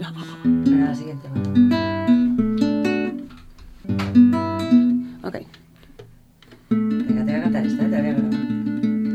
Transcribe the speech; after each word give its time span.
así. 0.00 0.14
Venga, 0.44 0.86
la 0.86 0.94
siguiente. 0.94 1.28
Ok. 5.22 5.36
Venga, 6.70 7.24
te 7.24 7.32
voy 7.32 7.34
a 7.34 7.42
cantar 7.42 7.66
esta, 7.66 7.82
¿eh? 7.84 7.88
te 7.88 7.90
la 7.90 8.00
voy 8.00 8.08
a 8.08 8.12
grabar. 8.12 8.32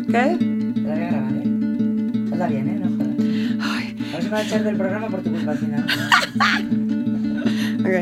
¿Qué? 0.07 0.37
Te 0.73 0.81
la 0.81 0.93
voy 0.93 1.03
a 1.03 1.07
grabar, 1.07 1.33
¿eh? 1.33 1.43
Hazla 2.31 2.47
bien, 2.47 2.67
¿eh? 2.67 2.79
No 2.83 2.89
jodas. 2.97 3.15
Ay, 3.61 3.85
Vamos 4.13 4.33
a 4.33 4.41
echar 4.43 4.63
del 4.63 4.75
programa 4.77 5.07
por 5.07 5.21
tu 5.21 5.31
culpa 5.31 5.51
al 5.51 5.57
final. 5.57 5.85
ok. 7.79 7.95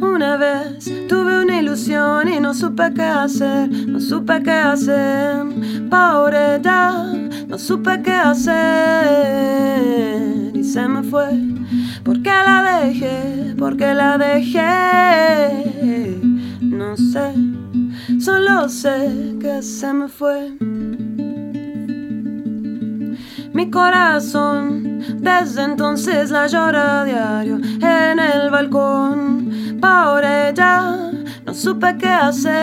Una 0.00 0.36
vez 0.36 0.84
tuve 1.08 1.42
una 1.42 1.60
ilusión 1.60 2.28
y 2.28 2.38
no 2.40 2.54
supe 2.54 2.92
qué 2.94 3.02
hacer, 3.02 3.68
no 3.88 3.98
supe 4.00 4.42
qué 4.44 4.52
hacer. 4.52 5.44
Pobre 5.90 6.60
ya, 6.62 7.12
no 7.48 7.58
supe 7.58 8.00
qué 8.02 8.12
hacer 8.12 8.58
y 10.54 10.62
se 10.62 10.86
me 10.88 11.02
fue. 11.02 11.37
¿Por 13.78 13.86
qué 13.86 13.94
la 13.94 14.18
dejé? 14.18 14.58
¿Por 14.58 14.66
qué 14.66 15.54
la 15.54 15.78
dejé? 15.78 16.20
No 16.62 16.96
sé, 16.96 17.32
solo 18.18 18.68
sé 18.68 19.36
que 19.40 19.62
se 19.62 19.92
me 19.92 20.08
fue. 20.08 20.50
Mi 23.52 23.70
corazón 23.70 24.98
desde 25.20 25.62
entonces 25.62 26.32
la 26.32 26.48
llora 26.48 27.02
a 27.02 27.04
diario 27.04 27.60
en 27.80 28.18
el 28.18 28.50
balcón. 28.50 29.78
Por 29.80 30.24
ella 30.24 31.12
no 31.46 31.54
supe 31.54 31.96
qué 31.98 32.08
hacer 32.08 32.56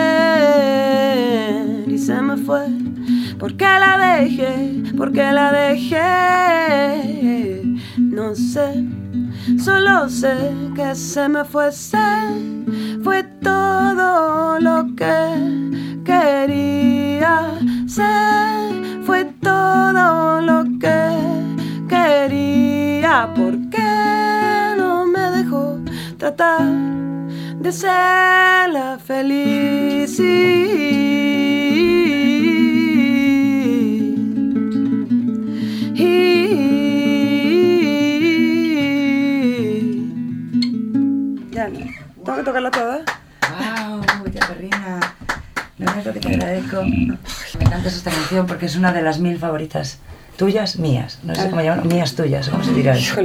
y 1.88 1.96
se 1.96 2.20
me 2.20 2.36
fue. 2.36 2.66
¿Por 3.38 3.56
qué 3.56 3.64
la 3.64 4.18
dejé? 4.18 4.82
¿Por 4.94 5.12
qué 5.12 5.32
la 5.32 5.50
dejé? 5.50 7.16
No 7.96 8.34
sé, 8.34 8.85
solo 9.58 10.08
sé 10.08 10.52
que 10.74 10.94
se 10.94 11.28
me 11.28 11.44
fue. 11.44 11.70
Se 11.72 11.98
fue 13.02 13.22
todo 13.42 14.58
lo 14.60 14.94
que 14.96 16.02
quería. 16.04 17.50
Se 17.86 18.04
fue 19.04 19.24
todo 19.40 20.40
lo 20.40 20.64
que 20.78 20.98
quería. 21.88 23.32
¿Por 23.34 23.70
qué 23.70 24.74
no 24.76 25.06
me 25.06 25.30
dejó 25.30 25.78
tratar 26.18 26.64
de 27.60 27.72
ser 27.72 28.70
la 28.72 28.98
feliz? 28.98 30.20
Tocarla 42.46 42.70
toda? 42.70 42.98
¡Wow! 42.98 44.02
¡Qué 44.24 44.38
perrina! 44.38 45.00
No 45.78 45.92
es 45.92 46.06
lo 46.06 46.12
que 46.12 46.20
te 46.20 46.28
agradezco. 46.28 46.82
Me 46.84 47.64
encanta 47.64 47.88
esta 47.88 48.10
canción 48.10 48.46
porque 48.46 48.66
es 48.66 48.76
una 48.76 48.92
de 48.92 49.02
las 49.02 49.18
mil 49.18 49.38
favoritas. 49.38 49.98
Tuyas, 50.36 50.78
mías. 50.78 51.18
No 51.22 51.34
sé 51.34 51.50
cómo 51.50 51.62
llaman. 51.62 51.86
Mías, 51.88 52.14
tuyas. 52.14 52.48
¿Cómo 52.48 52.62
se 52.64 52.72
dirá 52.72 52.94
eso? 52.96 53.16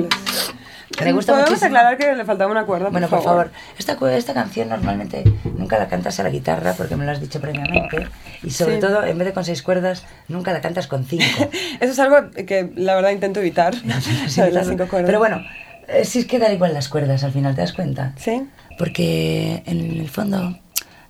Me 1.03 1.13
gusta 1.13 1.31
¿Podemos 1.33 1.50
muchísimo. 1.52 1.67
aclarar 1.78 1.97
que 1.97 2.13
le 2.16 2.25
faltaba 2.25 2.52
una 2.52 2.66
cuerda? 2.66 2.89
Bueno, 2.89 3.08
por 3.08 3.23
favor, 3.23 3.52
esta, 3.80 3.95
cu- 3.95 4.08
esta 4.08 4.33
canción 4.33 4.67
normalmente 4.69 5.23
nunca 5.58 5.80
la 5.80 5.88
cantas 5.88 6.19
a 6.19 6.23
la 6.23 6.30
guitarra 6.30 6.73
porque 6.73 6.95
me 6.97 7.06
lo 7.06 7.11
has 7.11 7.22
dicho 7.22 7.39
previamente. 7.39 8.08
Y 8.44 8.50
sobre 8.50 8.75
Sí. 8.75 8.81
todo, 8.81 9.03
en 9.06 9.17
vez 9.17 9.28
de 9.28 9.33
con 9.33 9.45
seis 9.45 9.61
cuerdas, 9.63 10.03
nunca 10.28 10.52
la 10.52 10.59
cantas 10.61 10.88
con 10.88 11.06
cinco. 11.06 11.23
Eso 11.80 11.91
es 11.94 12.00
algo 12.00 12.31
que 12.45 12.72
la 12.75 12.95
verdad 12.95 13.11
intento 13.11 13.39
evitar. 13.39 13.73
Sí, 14.28 14.41
de 14.41 14.52
las 14.52 14.67
cinco 14.67 14.88
cuerdas. 14.88 15.06
Pero 15.08 15.19
bueno, 15.19 15.41
eh, 15.88 16.03
sí 16.06 16.19
es 16.19 16.25
que 16.25 16.39
da 16.39 16.51
igual 16.51 16.73
las 16.73 16.90
cuerdas 16.90 17.23
al 17.23 17.31
final, 17.31 17.56
¿te 17.56 17.62
das 17.62 17.72
cuenta? 17.73 18.12
¿Sí? 18.17 18.44
Porque 18.81 19.62
en 19.68 20.00
el 20.00 20.09
fondo 20.09 20.58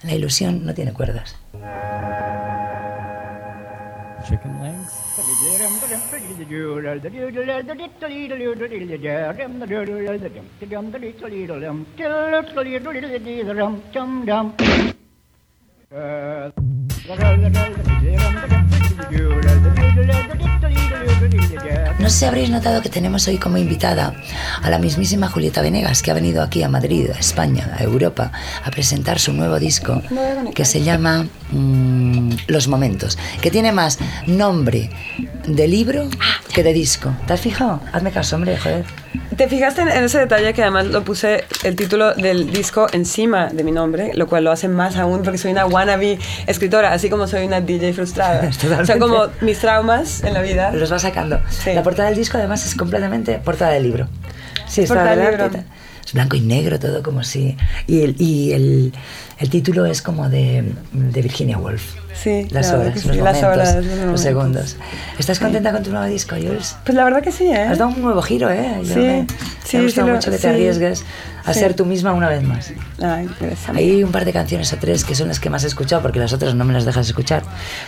la 0.04 0.14
ilusión 0.14 0.66
no 0.66 0.74
tiene 0.74 0.92
cuerdas. 0.92 1.38
Chicken 4.28 4.62
legs. 4.62 4.92
No 22.00 22.10
sé 22.10 22.20
si 22.20 22.26
habréis 22.26 22.50
notado 22.50 22.82
que 22.82 22.90
tenemos 22.90 23.28
hoy 23.28 23.38
como 23.38 23.58
invitada 23.58 24.14
a 24.62 24.70
la 24.70 24.80
mismísima 24.80 25.28
Julieta 25.30 25.62
Venegas, 25.62 26.02
que 26.02 26.12
ha 26.12 26.14
venido 26.14 26.42
aquí 26.42 26.64
a 26.64 26.70
Madrid, 26.70 27.10
a 27.14 27.20
España, 27.20 27.76
a 27.78 27.84
Europa, 27.84 28.32
a 28.64 28.72
presentar 28.72 29.20
su 29.20 29.34
nuevo 29.34 29.60
disco 29.60 30.02
que 30.56 30.66
se 30.66 30.82
llama 30.82 31.28
mm, 31.52 32.32
Los 32.48 32.68
Momentos, 32.68 33.18
que 33.42 33.52
tiene 33.52 33.72
más 33.72 34.00
nombre 34.28 34.90
de 35.48 35.68
libro 35.68 36.08
que 36.54 36.64
de 36.64 36.74
disco. 36.74 37.14
¿Te 37.28 37.34
has 37.34 37.42
fijado? 37.42 37.82
Hazme 37.92 38.12
caso, 38.12 38.36
hombre, 38.36 38.58
joder. 38.58 38.86
¿Te 39.36 39.48
fijaste 39.48 39.82
en, 39.82 39.90
en 39.90 40.04
ese 40.04 40.20
detalle 40.20 40.54
que 40.54 40.62
además 40.62 40.88
lo 40.88 41.04
puse 41.04 41.46
el 41.64 41.76
título 41.76 42.14
del 42.14 42.52
disco 42.52 42.88
encima 42.92 43.48
de 43.48 43.64
mi 43.64 43.72
nombre, 43.72 44.12
lo 44.14 44.28
cual 44.28 44.44
lo 44.44 44.52
hace 44.52 44.68
más 44.68 44.98
aún 44.98 45.24
porque 45.24 45.38
soy 45.38 45.52
una 45.52 45.66
wannabe 45.66 46.20
escritora, 46.48 46.94
así 46.94 47.10
como 47.10 47.28
soy 47.28 47.46
una 47.46 47.62
DJ 47.62 47.94
frustrada. 47.94 48.50
Totalmente. 48.62 48.86
Son 48.86 49.00
como 49.00 49.28
mis 49.42 49.60
traumas 49.60 50.24
en 50.24 50.34
la 50.34 50.42
vida. 50.42 50.72
Los 50.72 50.92
va 50.92 51.00
sacando. 51.00 51.40
Sí. 51.50 51.74
La 51.74 51.84
portada 51.84 52.10
del 52.10 52.18
disco 52.18 52.38
además 52.38 52.66
es 52.66 52.76
completamente 52.76 53.40
portada 53.40 53.72
del 53.72 53.84
libro. 53.84 54.08
Sí, 54.68 54.82
está 54.82 54.96
Portada 54.96 55.16
del 55.16 55.20
delante 55.20 55.44
libro. 55.44 55.60
y 55.60 55.64
tal. 55.64 55.78
Es 56.06 56.14
blanco 56.14 56.36
y 56.36 56.42
negro 56.42 56.80
todo 56.80 57.04
como 57.04 57.24
si... 57.24 57.56
Y 57.88 58.02
el, 58.02 58.16
y 58.20 58.54
el, 58.54 58.94
el 59.38 59.50
título 59.50 59.86
es 59.86 60.02
como 60.02 60.30
de, 60.30 60.74
de 60.92 61.22
Virginia 61.22 61.58
Woolf. 61.58 61.96
Sí, 62.14 62.48
Las 62.52 62.68
la 62.72 62.78
verdad 62.78 62.88
horas, 62.88 63.02
que 63.02 63.08
los 63.08 63.18
sí, 63.18 63.24
las 63.24 63.42
momentos, 63.42 63.44
horas, 63.44 63.86
los 63.86 64.06
los, 64.12 64.22
segundos. 64.22 64.78
¿Estás 65.18 65.40
contenta 65.40 65.72
con 65.72 65.84
tu 65.84 65.92
nuevo 65.92 66.06
disco, 66.08 66.36
Jules? 66.36 66.76
Pues 66.84 66.96
la 66.96 67.04
verdad 67.04 67.22
que 67.22 67.32
sí, 67.32 67.46
¿eh? 67.46 67.64
Has 67.64 67.78
dado 67.78 67.92
un 67.92 68.02
nuevo 68.02 68.22
giro, 68.22 68.50
¿eh? 68.52 68.82
Yo 68.84 68.94
Sí, 68.94 69.00
me, 69.00 69.28
sí, 69.72 69.78
me 69.78 69.84
ha 69.84 69.86
gustado 69.86 70.08
sí 70.08 70.14
mucho 70.14 70.32
que 70.32 70.38
te 70.38 70.42
sí. 70.42 70.48
arriesgues 70.48 71.06
a 71.44 71.54
ser 71.56 71.74
tú 71.74 71.86
misma 71.86 72.14
una 72.14 72.30
vez 72.30 72.44
más. 72.44 72.72
Ay. 73.02 73.28
Hay 73.74 74.04
un 74.04 74.12
par 74.12 74.26
de 74.26 74.34
canciones 74.34 74.72
o 74.74 74.78
tres 74.78 75.04
que 75.04 75.16
son 75.16 75.28
las 75.28 75.40
que 75.40 75.50
más 75.50 75.64
he 75.64 75.68
escuchado 75.68 76.02
porque 76.02 76.20
las 76.20 76.34
otras 76.34 76.54
no 76.54 76.66
me 76.66 76.74
las 76.74 76.86
dejas 76.86 77.08
escuchar. 77.08 77.42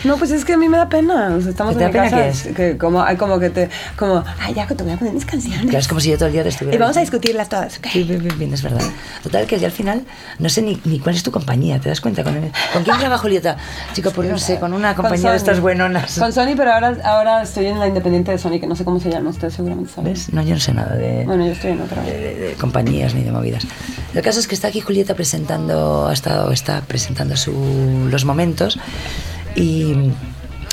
No, 0.03 0.17
pues 0.17 0.31
es 0.31 0.43
que 0.43 0.53
a 0.53 0.57
mí 0.57 0.67
me 0.69 0.77
da 0.77 0.89
pena. 0.89 1.37
Estamos 1.37 1.77
¿Te 1.77 1.83
en 1.83 1.91
da 1.91 2.01
mi 2.03 2.09
pena 2.09 2.09
casa. 2.09 2.43
qué 2.43 2.49
es? 2.49 2.55
Que 2.55 2.77
como, 2.77 3.05
como 3.17 3.39
que 3.39 3.49
te. 3.51 3.69
Como, 3.95 4.23
ay, 4.39 4.53
ya 4.55 4.65
que 4.65 4.73
te 4.73 4.83
voy 4.83 4.93
a 4.93 4.97
poner 4.97 5.13
mis 5.13 5.25
canciones. 5.25 5.69
Que 5.69 5.77
es 5.77 5.87
como 5.87 5.99
si 6.01 6.09
yo 6.09 6.17
todo 6.17 6.27
el 6.27 6.33
día 6.33 6.41
te 6.43 6.49
estuviera... 6.49 6.75
Y 6.75 6.79
vamos 6.79 6.97
a 6.97 7.01
discutirlas 7.01 7.47
todas, 7.49 7.77
¿ok? 7.77 7.87
Sí, 7.91 8.03
bien, 8.03 8.23
bien, 8.23 8.39
bien, 8.39 8.53
es 8.53 8.63
verdad. 8.63 8.81
Total, 9.21 9.45
que 9.45 9.59
ya 9.59 9.67
al 9.67 9.71
final 9.73 10.03
no 10.39 10.49
sé 10.49 10.61
ni, 10.63 10.81
ni 10.85 10.99
cuál 10.99 11.15
es 11.15 11.21
tu 11.23 11.31
compañía, 11.31 11.79
¿te 11.79 11.89
das 11.89 12.01
cuenta? 12.01 12.23
¿Con, 12.23 12.33
¿con 12.73 12.83
quién 12.83 12.97
trabaja 12.97 13.21
Julieta? 13.21 13.57
Chico, 13.93 14.09
pues 14.11 14.29
no 14.29 14.37
sé, 14.39 14.59
con 14.59 14.73
una 14.73 14.95
Con 14.95 15.03
compañía 15.03 15.31
de 15.31 15.37
Sony. 15.37 15.43
estas 15.43 15.59
buenonas. 15.59 16.17
Con 16.17 16.33
Sony, 16.33 16.53
pero 16.57 16.73
ahora, 16.73 16.97
ahora 17.03 17.43
estoy 17.43 17.67
en 17.67 17.79
la 17.79 17.87
independiente 17.87 18.31
de 18.31 18.37
Sony, 18.39 18.59
que 18.59 18.65
no 18.67 18.75
sé 18.75 18.83
cómo 18.83 18.99
se 18.99 19.11
llama, 19.11 19.29
ustedes 19.29 19.53
seguramente 19.53 19.91
saben. 19.93 20.13
¿Ves? 20.13 20.33
No, 20.33 20.41
yo 20.41 20.55
no 20.55 20.59
sé 20.59 20.73
nada 20.73 20.95
de, 20.95 21.23
Bueno, 21.25 21.45
yo 21.45 21.51
estoy 21.51 21.72
en 21.73 21.81
otra. 21.81 22.01
de, 22.03 22.11
de- 22.17 22.35
de 22.35 22.53
compañías 22.53 23.13
ni 23.13 23.23
de 23.23 23.31
movidas. 23.31 23.67
El 24.13 24.21
caso 24.21 24.39
es 24.39 24.47
que 24.47 24.55
está 24.55 24.67
aquí 24.69 24.79
Julieta 24.81 25.15
presentando, 25.15 26.07
ha 26.07 26.13
estado, 26.13 26.51
está 26.51 26.81
presentando 26.81 27.35
su, 27.35 28.07
los 28.09 28.25
momentos 28.25 28.79
y 29.55 30.11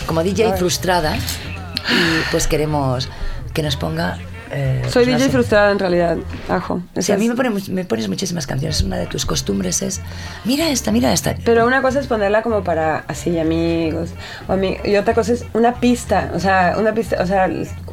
como 0.07 0.23
DJ 0.23 0.55
frustrada, 0.57 1.17
y 1.17 2.31
pues 2.31 2.47
queremos 2.47 3.09
que 3.53 3.63
nos 3.63 3.77
ponga... 3.77 4.19
eh, 4.51 4.83
Soy 4.89 5.05
pues 5.05 5.17
DJ 5.17 5.25
sé. 5.27 5.31
frustrada 5.31 5.71
en 5.73 5.79
realidad, 5.79 6.17
ajo. 6.49 6.83
Sí, 6.99 7.13
a 7.13 7.17
mí 7.19 7.29
me, 7.29 7.35
pone 7.35 7.51
me 7.69 7.85
pones 7.85 8.09
muchísimas 8.09 8.47
canciones. 8.47 8.83
Una 8.83 8.97
de 8.97 9.07
tus 9.07 9.27
costumbres 9.27 9.83
es, 9.83 10.01
mira 10.45 10.69
esta, 10.71 10.91
mira 10.93 11.13
esta. 11.13 11.35
Pero 11.45 11.67
una 11.67 11.83
cosa 11.83 12.01
es 12.01 12.07
ponerla 12.07 12.43
como 12.43 12.63
para 12.65 13.05
así 13.09 13.39
amigos 13.39 14.11
o 14.49 14.53
ami- 14.55 14.79
y 14.85 14.97
otra 14.97 15.15
cosa 15.15 15.33
es 15.33 15.45
una 15.53 15.75
pista, 15.81 16.31
o 16.35 16.41
sea, 16.41 16.77
una 16.79 16.93
pista, 16.95 17.17
o 17.23 17.27
sea, 17.27 17.49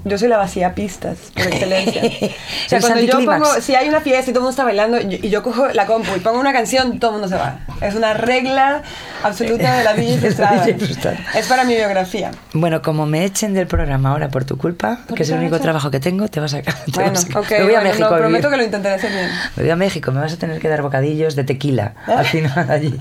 yo 0.08 0.18
soy 0.18 0.28
la 0.30 0.38
vacía 0.38 0.74
pistas 0.76 1.18
por 1.34 1.44
excelencia. 1.48 2.02
o 2.04 2.70
sea, 2.70 2.80
cuando 2.82 3.02
yo 3.02 3.24
pongo, 3.26 3.46
si 3.62 3.76
hay 3.76 3.88
una 3.90 4.02
fiesta 4.02 4.32
y 4.32 4.34
todo 4.34 4.40
el 4.40 4.44
mundo 4.44 4.50
está 4.52 4.64
bailando 4.64 5.00
y 5.00 5.20
y 5.28 5.30
yo 5.30 5.42
cojo 5.44 5.68
la 5.68 5.86
compu 5.86 6.16
y 6.16 6.20
pongo 6.20 6.40
una 6.40 6.54
canción, 6.54 7.00
todo 7.00 7.12
el 7.12 7.20
mundo 7.20 7.28
se 7.28 7.36
va. 7.36 7.60
Es 7.82 7.96
una 7.96 8.14
regla 8.14 8.82
absoluta 9.24 9.76
de 9.78 9.84
la 9.84 9.94
la 9.96 10.02
frustrada. 10.78 11.18
Es 11.36 11.48
para 11.48 11.64
mi 11.64 11.76
biografía. 11.76 12.32
Bueno, 12.54 12.82
como 12.82 13.06
me 13.06 13.26
echen 13.26 13.54
del 13.54 13.68
programa 13.68 14.12
ahora 14.12 14.30
por 14.30 14.46
tu 14.46 14.58
culpa, 14.58 15.00
¿Por 15.08 15.18
que 15.18 15.24
es 15.24 15.30
el 15.30 15.36
te 15.38 15.42
único 15.42 15.60
trabajo 15.60 15.90
que 15.92 16.00
tengo, 16.00 16.28
te 16.28 16.40
vas 16.40 16.54
a, 16.54 16.62
te 16.62 16.72
Bueno, 16.94 17.12
vas 17.12 17.28
a- 17.36 17.40
ok, 17.40 17.52
me 17.52 17.58
voy 17.64 17.76
a 17.76 17.80
bueno, 17.80 17.84
México. 17.90 18.10
no, 18.10 18.16
a 18.16 18.18
prometo 18.20 18.50
que 18.50 18.58
lo 18.58 18.64
intentaré 18.64 18.96
hacer 18.96 19.12
bien. 19.12 19.30
Me 19.56 19.64
voy 19.64 19.72
a 19.72 19.76
México, 19.76 20.12
me 20.12 20.20
vas 20.22 20.34
a 20.34 20.38
tener 20.38 20.60
que 20.62 20.68
dar 20.70 20.82
bocadillos 20.82 21.36
de 21.36 21.44
tequila 21.44 21.94
¿Eh? 22.08 22.12
al 22.12 22.26
final 22.26 22.70
allí. 22.72 22.98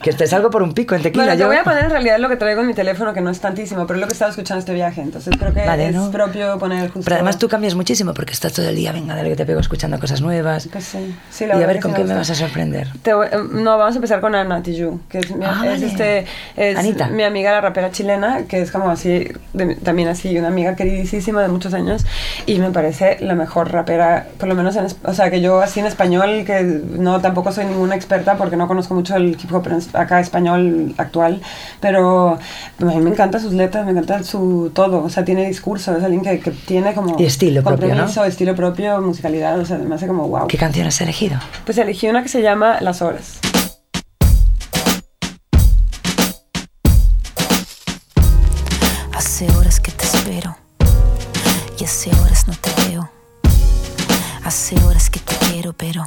Que 0.00 0.12
te 0.12 0.28
salgo 0.28 0.48
por 0.50 0.62
un 0.62 0.74
pico 0.74 0.94
en 0.94 1.02
tequila. 1.02 1.24
Bueno, 1.24 1.36
te 1.36 1.42
yo. 1.42 1.48
voy 1.48 1.56
a 1.56 1.64
poner 1.64 1.84
en 1.84 1.90
realidad 1.90 2.18
lo 2.20 2.28
que 2.28 2.36
traigo 2.36 2.60
en 2.60 2.68
mi 2.68 2.74
teléfono, 2.74 3.12
que 3.12 3.20
no 3.20 3.30
es 3.30 3.40
tantísimo, 3.40 3.84
pero 3.86 3.96
es 3.98 4.00
lo 4.02 4.06
que 4.06 4.12
estaba 4.12 4.30
escuchando 4.30 4.60
este 4.60 4.72
viaje, 4.74 5.00
entonces 5.00 5.34
creo 5.36 5.52
que 5.52 5.66
Vale, 5.66 5.88
es 5.88 5.94
¿no? 5.94 6.10
propio 6.12 6.35
poner 6.58 6.90
justo... 6.90 7.00
Pero 7.04 7.16
además 7.16 7.38
tú 7.38 7.48
cambias 7.48 7.74
muchísimo 7.74 8.14
porque 8.14 8.32
estás 8.32 8.52
todo 8.52 8.68
el 8.68 8.76
día, 8.76 8.92
venga, 8.92 9.14
dale 9.14 9.30
que 9.30 9.36
te 9.36 9.46
pego 9.46 9.60
escuchando 9.60 9.98
cosas 9.98 10.20
nuevas. 10.20 10.68
Pues 10.70 10.84
sí, 10.84 11.14
sí, 11.30 11.44
y 11.44 11.46
la 11.48 11.54
a 11.54 11.58
verdad 11.58 11.72
ver 11.74 11.82
con 11.82 11.94
qué 11.94 12.04
me 12.04 12.14
vas 12.14 12.30
a 12.30 12.34
sorprender. 12.34 12.88
Te 13.02 13.14
voy- 13.14 13.26
eh, 13.30 13.36
no, 13.52 13.76
vamos 13.78 13.94
a 13.94 13.96
empezar 13.96 14.20
con 14.20 14.34
Ana 14.34 14.62
Tijoux, 14.62 15.00
que 15.08 15.18
es, 15.18 15.34
mi, 15.34 15.44
Ah, 15.44 15.62
es, 15.64 15.82
vale. 15.82 15.86
este, 15.86 16.26
es 16.56 16.78
Anita. 16.78 17.08
mi 17.08 17.22
amiga 17.22 17.52
la 17.52 17.60
rapera 17.60 17.90
chilena, 17.90 18.44
que 18.48 18.60
es 18.62 18.70
como 18.70 18.90
así, 18.90 19.28
de- 19.52 19.76
también 19.76 20.08
así, 20.08 20.36
una 20.38 20.48
amiga 20.48 20.76
queridísima 20.76 21.42
de 21.42 21.48
muchos 21.48 21.74
años, 21.74 22.04
y 22.46 22.58
me, 22.58 22.70
parece 22.70 23.18
la 23.20 23.34
mejor 23.34 23.72
rapera, 23.72 24.26
por 24.38 24.48
lo 24.48 24.54
menos 24.54 24.76
en, 24.76 24.86
o 25.04 25.14
sea, 25.14 25.30
que 25.30 25.40
yo 25.40 25.60
así 25.60 25.80
en 25.80 25.86
español, 25.86 26.44
que 26.46 26.62
no 26.62 27.20
tampoco 27.20 27.52
soy 27.52 27.64
ninguna 27.64 27.94
experta 27.96 28.36
porque 28.36 28.56
no 28.56 28.68
conozco 28.68 28.94
mucho 28.94 29.16
el 29.16 29.30
hip 29.30 29.52
hop 29.52 29.66
acá 29.94 30.20
español 30.20 30.94
actual, 30.98 31.40
pero 31.80 32.38
a 32.80 32.84
mí 32.84 32.96
me 32.98 33.10
encantan 33.10 33.40
sus 33.40 33.52
letras, 33.52 33.84
me 33.84 33.92
encanta 33.92 34.22
su 34.22 34.70
todo, 34.74 35.02
o 35.04 35.08
sea, 35.08 35.24
tiene 35.24 35.46
discurso, 35.46 35.96
es 35.96 36.04
alguien 36.04 36.22
que, 36.30 36.40
que 36.40 36.50
tiene 36.50 36.94
como 36.94 37.16
Y 37.18 37.24
estilo 37.24 37.62
propio, 37.62 37.88
¿no? 37.88 37.94
compromiso, 37.94 38.24
estilo 38.24 38.54
propio, 38.54 39.00
musicalidad, 39.00 39.58
o 39.60 39.64
sea, 39.64 39.78
me 39.78 39.94
hace 39.94 40.06
como 40.06 40.28
wow. 40.28 40.46
¿Qué 40.48 40.58
canción 40.58 40.86
has 40.86 41.00
elegido? 41.00 41.38
Pues 41.64 41.78
elegí 41.78 42.08
una 42.08 42.22
que 42.22 42.28
se 42.28 42.42
llama 42.42 42.78
Las 42.80 43.02
Horas. 43.02 43.38
Hace 49.14 49.50
horas 49.56 49.80
que 49.80 49.92
te 49.92 50.04
espero 50.04 50.56
y 51.78 51.84
hace 51.84 52.10
horas 52.22 52.46
no 52.48 52.54
te 52.54 52.70
veo. 52.88 53.10
Hace 54.44 54.76
horas 54.84 55.10
que 55.10 55.20
te 55.20 55.34
quiero, 55.46 55.72
pero 55.72 56.04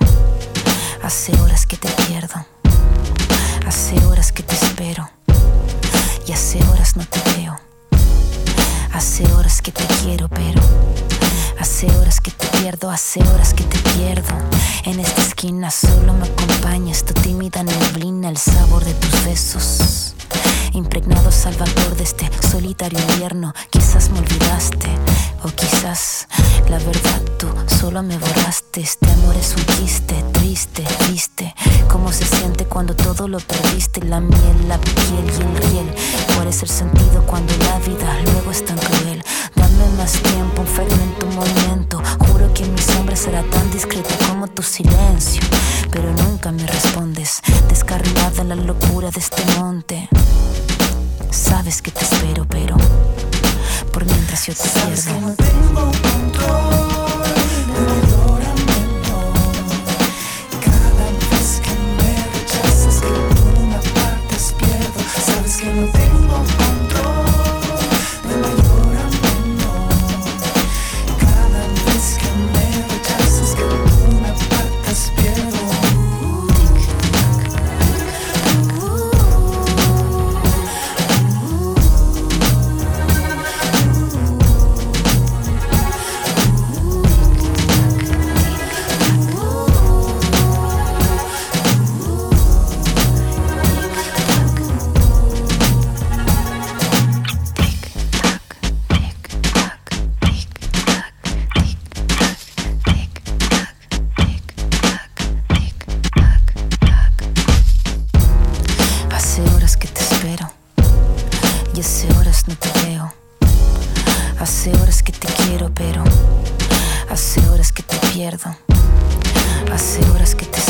hace 1.04 1.34
horas 1.42 1.66
que 1.66 1.78
te 1.78 1.90
pierdo. 2.08 2.46
Hace 3.66 4.04
horas 4.06 4.32
que 4.32 4.44
te 4.44 4.56
espero 4.56 5.10
y 6.26 6.32
hace 6.32 6.60
horas 6.72 6.96
no 6.96 7.04
te 7.06 7.20
veo. 7.38 7.60
Hace 8.94 9.24
horas 9.34 9.62
que 9.62 9.72
te 9.72 9.84
quiero, 10.02 10.28
pero 10.30 10.62
hace 11.60 11.88
horas 11.98 12.20
que 12.22 12.32
te 12.32 12.46
pierdo, 12.60 12.90
hace 12.90 13.22
horas 13.22 13.54
que 13.54 13.64
te 13.64 13.78
pierdo. 13.94 14.36
En 14.86 15.00
esta 15.00 15.22
esquina 15.22 15.72
solo 15.72 16.14
me 16.14 16.28
acompañas 16.28 17.04
tu 17.06 17.14
tímida 17.14 17.64
neblina, 17.64 18.30
el 18.30 18.38
sabor 18.38 18.84
de 18.84 18.94
tus 18.94 19.26
besos. 19.26 20.16
Impregnado 20.74 21.32
salvador 21.32 21.96
de 21.96 22.04
este 22.04 22.30
solitario 22.52 23.00
invierno, 23.00 23.54
quizás 23.70 24.10
me 24.10 24.20
olvidaste, 24.20 24.88
o 25.44 25.48
quizás 25.50 26.28
la 26.70 26.78
verdad 26.80 27.22
tú 27.38 27.48
solo 27.80 28.04
me 28.04 28.18
borraste. 28.18 28.82
Este 28.82 29.10
amor 29.12 29.36
es 29.36 29.56
un 29.56 29.64
quiste 29.76 30.24
triste, 30.34 30.84
viste 31.10 31.54
cómo 31.88 32.12
se 32.12 32.26
siente 32.26 32.66
cuando 32.66 32.96
todo 32.96 33.28
lo 33.28 33.40
perdiste, 33.40 34.02
la 34.02 34.20
miel, 34.20 34.68
la 34.68 34.78
piel 34.80 35.26
y 35.26 35.42
el 35.42 35.58
riel. 35.58 35.96
¿Cuál 36.36 36.48
es 36.48 36.62
el 36.64 36.70
sentido 36.70 37.24
cuando 37.26 37.54
la 37.58 37.80
vida 37.80 38.18
luego 38.26 38.52
es 38.52 38.66
tan 38.66 38.78
cruel? 38.78 39.24
Dame 39.56 39.90
más 39.98 40.14
tiempo, 40.14 40.62
un 40.62 40.68
fragmento, 40.68 41.26
un 41.26 41.36
momento. 41.36 42.02
Juro 42.28 42.54
que 42.54 42.66
mi 42.66 42.82
sombra 42.82 43.16
será 43.16 43.44
tan 43.44 43.72
discreta 43.72 44.16
como 44.28 44.48
tu 44.48 44.64
silencio, 44.64 45.42
pero 45.92 46.12
nunca 46.14 46.52
me 46.52 46.66
respondes. 46.66 47.42
Descarrilada 47.68 48.44
la 48.44 48.56
locura 48.56 49.10
de 49.12 49.20
este 49.20 49.44
monte. 49.58 50.10
Sabes 51.32 51.82
que 51.82 51.92
te 51.92 52.04
espero, 52.04 52.46
pero 52.48 52.76
por 53.90 54.06
mientras 54.06 54.46
yo 54.46 54.54
te 54.54 54.70
pierdo. 54.70 55.36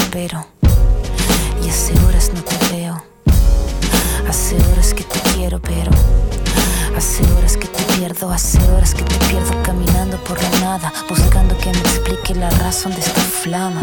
Espero 0.09 0.43
y 1.63 1.69
hace 1.69 1.93
horas 2.05 2.31
no 2.33 2.41
te 2.41 2.75
veo. 2.75 3.03
Hace 4.27 4.55
horas 4.55 4.91
que 4.95 5.03
te 5.03 5.19
quiero, 5.35 5.59
pero 5.61 5.91
hace 6.97 7.23
horas 7.33 7.55
que 7.55 7.67
te 7.67 7.83
pierdo. 7.93 8.31
Hace 8.31 8.57
horas 8.71 8.95
que 8.95 9.03
te 9.03 9.15
pierdo 9.27 9.51
caminando 9.61 10.17
por 10.23 10.41
la 10.41 10.49
nada, 10.61 10.91
buscando 11.07 11.55
que 11.59 11.69
me 11.71 11.79
explique 11.79 12.33
la 12.33 12.49
razón 12.49 12.91
de 12.93 13.01
esta 13.01 13.21
flama 13.21 13.81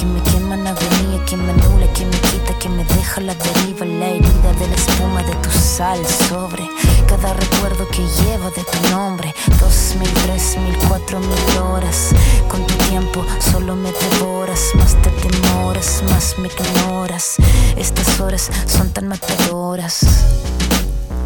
que 0.00 0.06
me 0.06 0.22
quema 0.22 0.54
en 0.54 0.66
agonía, 0.66 1.22
que 1.26 1.36
me 1.36 1.52
anula, 1.52 1.86
que 1.92 2.06
me 2.06 2.18
quita, 2.18 2.58
que 2.58 2.70
me 2.70 2.84
deja 2.84 3.20
la 3.20 3.34
deriva, 3.34 3.84
la 3.84 4.08
herida 4.08 4.52
de 4.58 4.66
la 4.66 4.74
espuma 4.74 5.22
de 5.22 5.34
tu 5.34 5.50
sal 5.50 5.98
sobre 6.26 6.66
cada 7.06 7.34
recuerdo 7.34 7.86
que 7.88 8.00
llevo 8.22 8.50
de 8.56 8.64
tu 8.64 8.88
nombre. 8.88 9.34
Dos 9.60 9.96
mil, 9.98 10.10
tres 10.24 10.56
mil, 10.56 10.74
cuatro 10.88 11.20
mil 11.20 11.58
horas. 11.58 12.12
Con 12.48 12.66
tu 12.66 12.74
tiempo 12.88 13.22
solo 13.52 13.76
me 13.76 13.92
devoras, 13.92 14.70
más 14.74 14.96
te 15.02 15.10
demoras, 15.28 16.02
más 16.08 16.34
me 16.38 16.48
ignoras. 16.48 17.36
Estas 17.76 18.20
horas 18.20 18.50
son 18.66 18.88
tan 18.94 19.06
matadoras. 19.06 20.00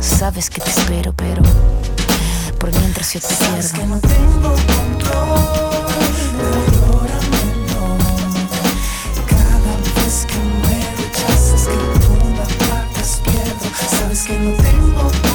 Sabes 0.01 0.51
que 0.51 0.61
te 0.61 0.71
espero, 0.71 1.13
pero 1.13 1.43
por 2.59 2.73
mientras 2.73 3.13
yo 3.13 3.21
te 3.21 3.35
pierdo. 3.37 4.01
single 14.25 14.55
thing. 14.57 15.34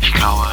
Ich 0.00 0.12
glaube, 0.12 0.46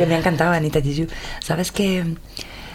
Oye, 0.00 0.08
me 0.08 0.14
ha 0.14 0.18
encantado 0.18 0.52
Anita 0.52 0.80
Tijoux. 0.80 1.08
¿Sabes 1.40 1.70
que 1.72 2.04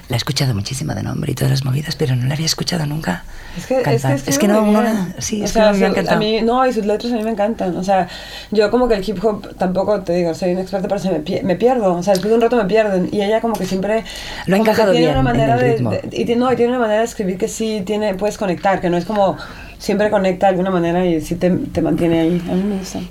la 0.07 0.15
he 0.15 0.17
escuchado 0.17 0.53
muchísimo 0.53 0.93
de 0.93 1.01
nombre 1.01 1.31
y 1.31 1.35
todas 1.35 1.49
las 1.49 1.65
movidas, 1.65 1.95
pero 1.95 2.15
no 2.15 2.27
la 2.27 2.35
había 2.35 2.45
escuchado 2.45 2.85
nunca 2.85 3.23
Es 3.57 3.65
que, 3.65 3.77
es 3.77 3.79
que, 3.79 3.83
cantar. 3.83 4.13
escribe 4.27 4.53
no, 4.53 4.71
no, 4.83 5.07
sí, 5.17 5.41
O 5.41 5.45
es 5.45 5.51
sea, 5.51 5.71
que 5.71 5.79
me 5.79 5.87
encantado. 5.87 6.17
A 6.17 6.19
mí, 6.19 6.41
no, 6.43 6.63
y 6.67 6.73
sus 6.73 6.85
letras 6.85 7.11
a 7.11 7.15
mí 7.15 7.23
me 7.23 7.31
encantan. 7.31 7.75
O 7.75 7.83
sea, 7.83 8.07
yo 8.51 8.69
como 8.69 8.87
que 8.87 8.93
el 8.93 9.09
hip 9.09 9.17
hop 9.25 9.55
tampoco, 9.57 10.01
te 10.01 10.13
digo, 10.13 10.35
soy 10.35 10.51
una 10.51 10.61
experta, 10.61 10.87
pero 10.87 10.99
se 10.99 11.09
me, 11.09 11.41
me 11.41 11.55
pierdo. 11.55 11.95
O 11.95 12.03
sea, 12.03 12.13
después 12.13 12.29
de 12.29 12.35
un 12.35 12.41
rato 12.41 12.55
me 12.55 12.65
pierden. 12.65 13.09
Y 13.11 13.21
ella 13.23 13.41
como 13.41 13.55
que 13.55 13.65
siempre... 13.65 14.03
Lo 14.45 14.55
ha 14.55 14.57
que 14.57 14.61
encajado 14.61 14.91
tiene 14.91 15.07
bien 15.07 15.17
una 15.19 15.31
en 15.31 15.37
manera 15.37 15.53
el 15.55 15.59
de- 15.61 15.71
ritmo. 15.73 15.89
de- 15.89 16.01
y 16.11 16.25
tiene, 16.25 16.35
no, 16.35 16.53
y 16.53 16.55
tiene 16.55 16.69
una 16.69 16.79
manera 16.79 16.99
de 16.99 17.05
escribir 17.05 17.39
que 17.39 17.47
sí 17.47 17.81
tiene, 17.83 18.13
puedes 18.13 18.37
conectar, 18.37 18.79
que 18.81 18.91
no 18.91 18.97
es 18.97 19.05
como... 19.05 19.37
Siempre 19.77 20.09
conecta 20.09 20.47
de 20.47 20.51
alguna 20.51 20.71
manera 20.71 21.05
y 21.05 21.21
sí 21.21 21.35
te, 21.35 21.49
te 21.51 21.81
mantiene 21.81 22.21
ahí. 22.21 22.41
A 22.49 22.53
mí 22.53 22.63
me 22.63 22.77
gusta. 22.77 22.99
Me 22.99 23.07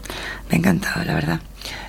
ha 0.52 0.56
encantado, 0.56 1.04
la 1.04 1.14
verdad. 1.14 1.40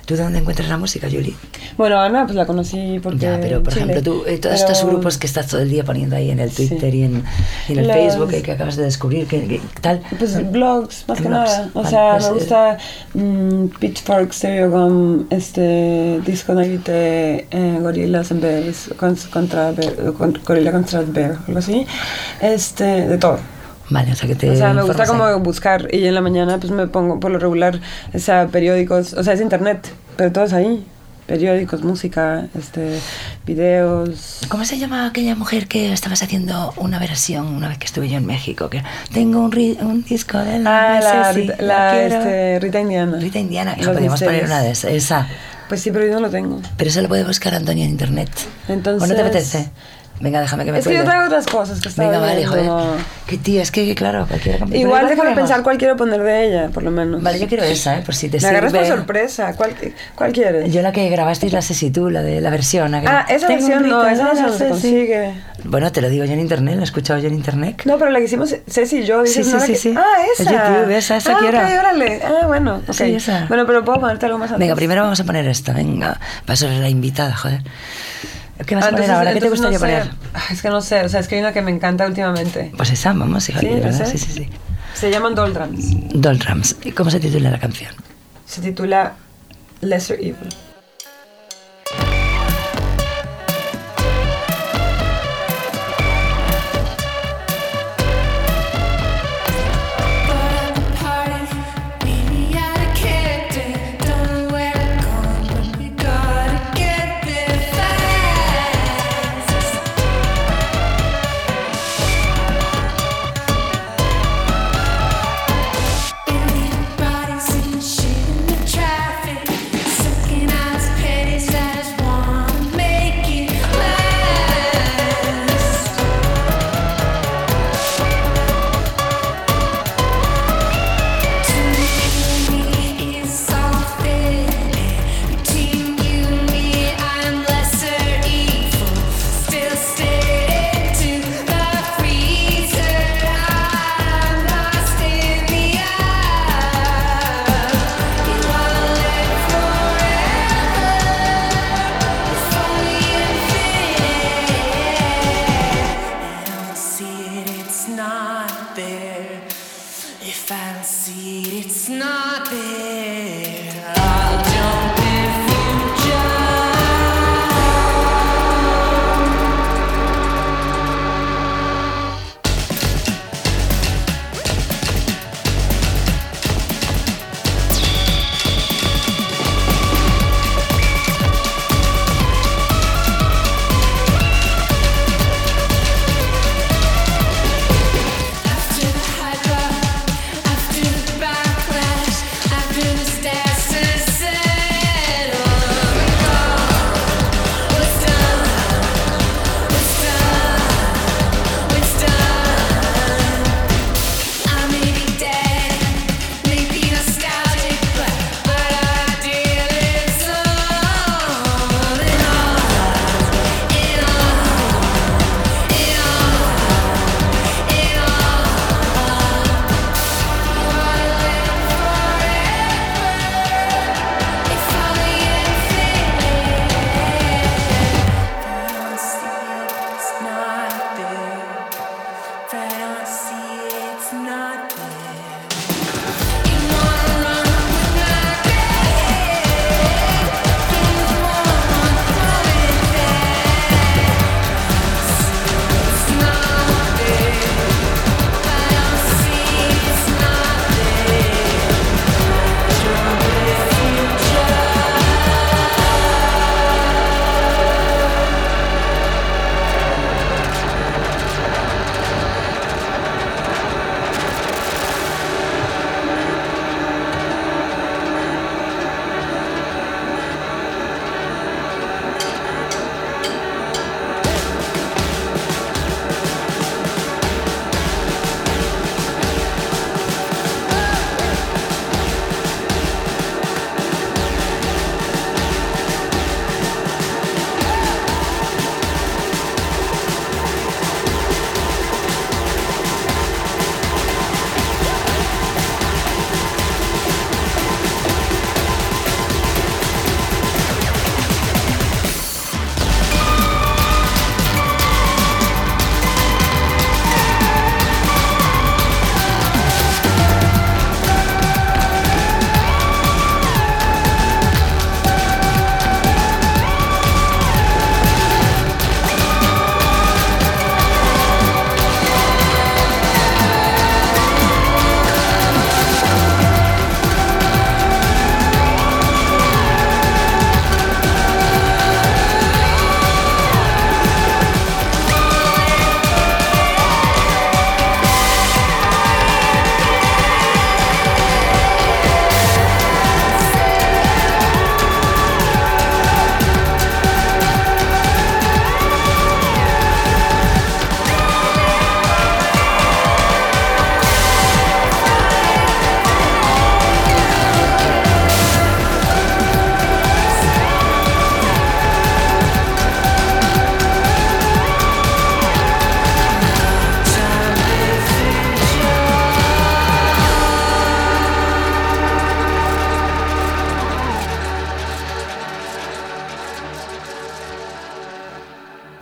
¿Tú 0.06 0.14
de 0.16 0.22
dónde 0.22 0.38
encuentras 0.38 0.68
la 0.68 0.78
música, 0.78 1.08
Julie? 1.10 1.34
Bueno, 1.76 2.00
Ana, 2.00 2.24
pues 2.24 2.36
la 2.36 2.46
conocí 2.46 3.00
porque... 3.02 3.18
Ya, 3.26 3.38
pero 3.40 3.62
por 3.62 3.72
Chile. 3.74 3.92
ejemplo, 3.92 4.02
tú, 4.02 4.22
eh, 4.26 4.38
todos 4.38 4.60
Pero- 4.60 4.72
estos 4.72 4.88
grupos 4.88 5.18
que 5.18 5.26
estás 5.26 5.48
todo 5.48 5.60
el 5.60 5.68
día 5.68 5.82
poniendo 5.84 6.14
ahí 6.14 6.30
en 6.30 6.38
el 6.38 6.50
Sí. 6.52 6.68
Twitter 6.68 6.94
y, 6.94 7.02
en, 7.02 7.24
y 7.68 7.72
en 7.72 7.78
el 7.80 7.86
Facebook 7.92 8.32
eh, 8.32 8.40
que 8.42 8.52
acabas 8.52 8.76
de 8.76 8.84
descubrir, 8.84 9.26
que, 9.26 9.46
que 9.48 9.60
tal. 9.80 10.00
Pues 10.16 10.50
blogs, 10.52 11.04
más 11.08 11.18
En 11.18 11.24
que 11.24 11.28
blogs, 11.28 11.50
nada. 11.50 11.70
O 11.74 11.82
vale, 11.82 11.90
sea, 11.90 12.12
pues, 12.12 12.22
me 12.22 12.28
eh, 12.28 12.32
gusta 12.34 12.78
mm, 13.14 13.66
Pitchfork, 13.80 14.32
Stereogum, 14.32 15.26
este, 15.28 16.20
Disco 16.24 16.54
Night, 16.54 16.82
eh, 16.88 17.78
Gorillas 17.82 18.30
and 18.30 18.40
Bears, 18.42 18.90
con- 18.96 19.16
contra, 19.32 19.72
Bear- 19.72 20.12
con- 20.16 20.38
Gorilla 20.46 20.70
contra 20.70 21.02
Bear, 21.02 21.36
algo 21.48 21.58
así. 21.58 21.84
Este, 22.40 22.84
de 23.08 23.18
todo. 23.18 23.38
Vale, 23.90 24.12
o 24.12 24.16
sea 24.16 24.28
que 24.28 24.34
te. 24.34 24.50
O 24.50 24.56
sea, 24.56 24.72
me 24.72 24.82
gusta 24.82 25.02
ahí. 25.04 25.08
como 25.08 25.38
buscar 25.40 25.88
y 25.94 26.06
en 26.06 26.14
la 26.14 26.20
mañana 26.20 26.58
pues 26.58 26.72
me 26.72 26.86
pongo 26.88 27.20
por 27.20 27.30
lo 27.30 27.38
regular, 27.38 27.80
o 28.12 28.18
sea, 28.18 28.48
periódicos, 28.48 29.12
o 29.14 29.22
sea, 29.22 29.34
es 29.34 29.40
internet, 29.40 29.88
pero 30.16 30.32
todo 30.32 30.44
es 30.44 30.52
ahí. 30.52 30.84
Periódicos, 31.26 31.82
música, 31.82 32.46
este, 32.56 33.00
videos. 33.46 34.40
¿Cómo 34.48 34.64
se 34.64 34.78
llama 34.78 35.06
aquella 35.06 35.34
mujer 35.34 35.66
que 35.66 35.92
estabas 35.92 36.22
haciendo 36.22 36.72
una 36.76 36.98
versión 36.98 37.46
una 37.48 37.68
vez 37.68 37.78
que 37.78 37.86
estuve 37.86 38.08
yo 38.08 38.16
en 38.18 38.26
México? 38.26 38.68
Que 38.70 38.82
tengo 39.12 39.40
un, 39.40 39.50
ri- 39.52 39.76
un 39.80 40.04
disco 40.04 40.38
de 40.38 40.58
la. 40.60 40.96
Ah, 40.96 41.00
la, 41.00 41.32
Rita, 41.32 41.54
la 41.58 41.66
la, 41.94 42.02
este, 42.02 42.58
Rita 42.60 42.80
Indiana. 42.80 43.16
Rita 43.20 43.38
Indiana, 43.38 43.74
Los 43.76 43.86
podríamos 43.88 44.22
poner 44.22 44.44
una 44.44 44.60
de 44.62 44.70
esas. 44.70 44.92
Esa. 44.92 45.26
Pues 45.68 45.80
sí, 45.82 45.90
pero 45.90 46.06
yo 46.06 46.12
no 46.14 46.20
lo 46.20 46.30
tengo. 46.30 46.60
Pero 46.76 46.90
eso 46.90 47.02
lo 47.02 47.08
puede 47.08 47.24
buscar 47.24 47.52
Antonio 47.54 47.84
en 47.84 47.90
internet. 47.90 48.30
Entonces- 48.68 49.02
¿O 49.02 49.06
no 49.12 49.14
te 49.16 49.20
apetece? 49.20 49.70
Venga, 50.18 50.40
déjame 50.40 50.64
que 50.64 50.72
me 50.72 50.78
Es 50.78 50.86
que 50.88 50.94
yo 50.94 51.04
traigo 51.04 51.26
otras 51.26 51.46
cosas 51.46 51.80
que 51.80 51.88
estaba 51.88 52.10
Venga, 52.10 52.24
vale, 52.26 52.46
joder. 52.46 52.70
Qué 53.26 53.36
tía, 53.36 53.60
es 53.62 53.70
que 53.70 53.94
claro, 53.94 54.26
cualquiera. 54.26 54.64
Igual 54.72 55.02
déjame 55.04 55.16
ponemos? 55.16 55.38
pensar 55.40 55.62
cuál 55.62 55.76
quiero 55.76 55.96
poner 55.96 56.22
de 56.22 56.46
ella, 56.46 56.68
por 56.72 56.82
lo 56.82 56.90
menos. 56.90 57.22
Vale, 57.22 57.38
yo 57.38 57.46
quiero 57.48 57.64
esa, 57.64 57.98
¿eh? 57.98 58.02
Por 58.02 58.14
si 58.14 58.28
te 58.30 58.40
Me 58.40 58.48
agarras 58.48 58.72
por 58.72 58.82
sirve. 58.84 58.96
sorpresa. 58.96 59.54
¿Cuál, 59.56 59.74
cuál 60.14 60.32
quieres? 60.32 60.72
Yo 60.72 60.80
la 60.80 60.92
que 60.92 61.08
grabasteis 61.10 61.52
la 61.52 61.60
Ceci 61.60 61.90
tú, 61.90 62.08
la 62.08 62.22
de 62.22 62.40
la 62.40 62.48
versión. 62.50 62.90
la 62.92 63.00
que- 63.02 63.08
ah, 63.08 63.26
esa 63.28 63.48
versión 63.48 63.88
no, 63.88 64.06
esa 64.06 64.32
no 64.32 64.48
la 64.48 64.52
se 64.56 64.68
consigue. 64.68 65.34
Bueno, 65.64 65.90
te 65.92 66.00
lo 66.00 66.08
digo 66.08 66.24
yo 66.24 66.32
en 66.32 66.40
internet, 66.40 66.76
lo 66.76 66.80
he 66.82 66.84
escuchado 66.84 67.18
yo 67.20 67.28
en 67.28 67.34
internet. 67.34 67.82
No, 67.84 67.98
pero 67.98 68.10
la 68.10 68.18
que 68.18 68.24
hicimos 68.26 68.54
Ceci 68.68 68.98
y 68.98 69.04
yo, 69.04 69.22
dices, 69.22 69.44
Sí, 69.44 69.50
sí, 69.50 69.52
no 69.52 69.58
la 69.60 69.66
sí, 69.66 69.72
que- 69.72 69.78
sí. 69.78 69.94
Ah, 69.96 70.04
Es 70.32 70.40
esa. 70.40 70.50
YouTube, 70.52 70.90
esa, 70.96 71.16
esa 71.16 71.32
ah, 71.32 71.36
quiero. 71.40 71.58
ok, 71.58 71.64
órale. 71.78 72.22
Ah, 72.24 72.46
bueno, 72.46 72.76
ok. 72.86 72.94
Sí, 72.94 73.14
esa. 73.14 73.46
Bueno, 73.48 73.66
pero 73.66 73.84
puedo 73.84 74.00
ponerte 74.00 74.24
algo 74.26 74.38
más 74.38 74.48
antes. 74.50 74.60
Venga, 74.60 74.76
primero 74.76 75.02
vamos 75.02 75.20
a 75.20 75.24
poner 75.24 75.46
esta, 75.46 75.72
venga. 75.72 76.18
Paso 76.46 76.68
la 76.68 76.88
invitada, 76.88 77.34
joder. 77.36 77.60
¿Qué 78.64 78.74
vas 78.74 78.86
a 78.86 78.90
poner 78.90 79.10
ahora? 79.10 79.32
¿Qué 79.34 79.40
te 79.40 79.46
entonces 79.46 79.60
no 79.62 79.70
gustaría 79.70 80.02
sé. 80.04 80.08
poner? 80.10 80.30
Ah, 80.34 80.42
Es 80.52 80.62
que 80.62 80.68
no 80.70 80.80
sé, 80.80 81.04
o 81.04 81.08
sea, 81.08 81.20
es 81.20 81.28
que 81.28 81.34
hay 81.34 81.40
una 81.42 81.52
que 81.52 81.62
me 81.62 81.70
encanta 81.70 82.06
últimamente. 82.06 82.72
Pues 82.76 82.90
esa, 82.90 83.12
vamos, 83.12 83.48
hija, 83.48 83.60
Sí, 83.60 83.66
¿verdad? 83.68 84.06
Sí, 84.10 84.18
sí, 84.18 84.32
sí. 84.32 84.48
Se 84.94 85.10
llaman 85.10 85.34
Doldrums. 85.34 85.88
Doldrums. 86.14 86.76
¿Y 86.84 86.92
cómo 86.92 87.10
se 87.10 87.20
titula 87.20 87.50
la 87.50 87.58
canción? 87.58 87.92
Se 88.46 88.62
titula 88.62 89.14
Lesser 89.82 90.18
Evil. 90.20 90.36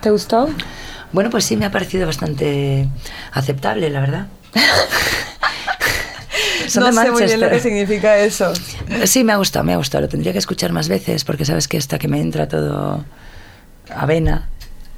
¿Te 0.05 0.11
gustó? 0.11 0.51
Bueno, 1.12 1.31
pues 1.31 1.45
sí, 1.45 1.57
me 1.57 1.64
ha 1.64 1.71
parecido 1.71 2.07
bastante 2.07 2.87
aceptable, 3.33 3.88
la 3.88 4.01
verdad. 4.01 4.27
No 6.77 6.93
sé 6.93 7.11
muy 7.11 7.25
bien 7.25 7.40
lo 7.40 7.51
que 7.51 7.61
significa 7.61 8.19
eso. 8.19 8.53
Sí, 9.05 9.23
me 9.23 9.33
ha 9.33 9.37
gustado, 9.37 9.64
me 9.64 9.75
ha 9.75 9.77
gustado. 9.77 10.03
Lo 10.03 10.09
tendría 10.09 10.33
que 10.33 10.38
escuchar 10.38 10.73
más 10.73 10.88
veces 10.88 11.23
porque 11.23 11.45
sabes 11.45 11.69
que 11.69 11.77
hasta 11.77 11.99
que 11.99 12.09
me 12.09 12.21
entra 12.21 12.49
todo 12.49 13.05
avena. 13.95 14.49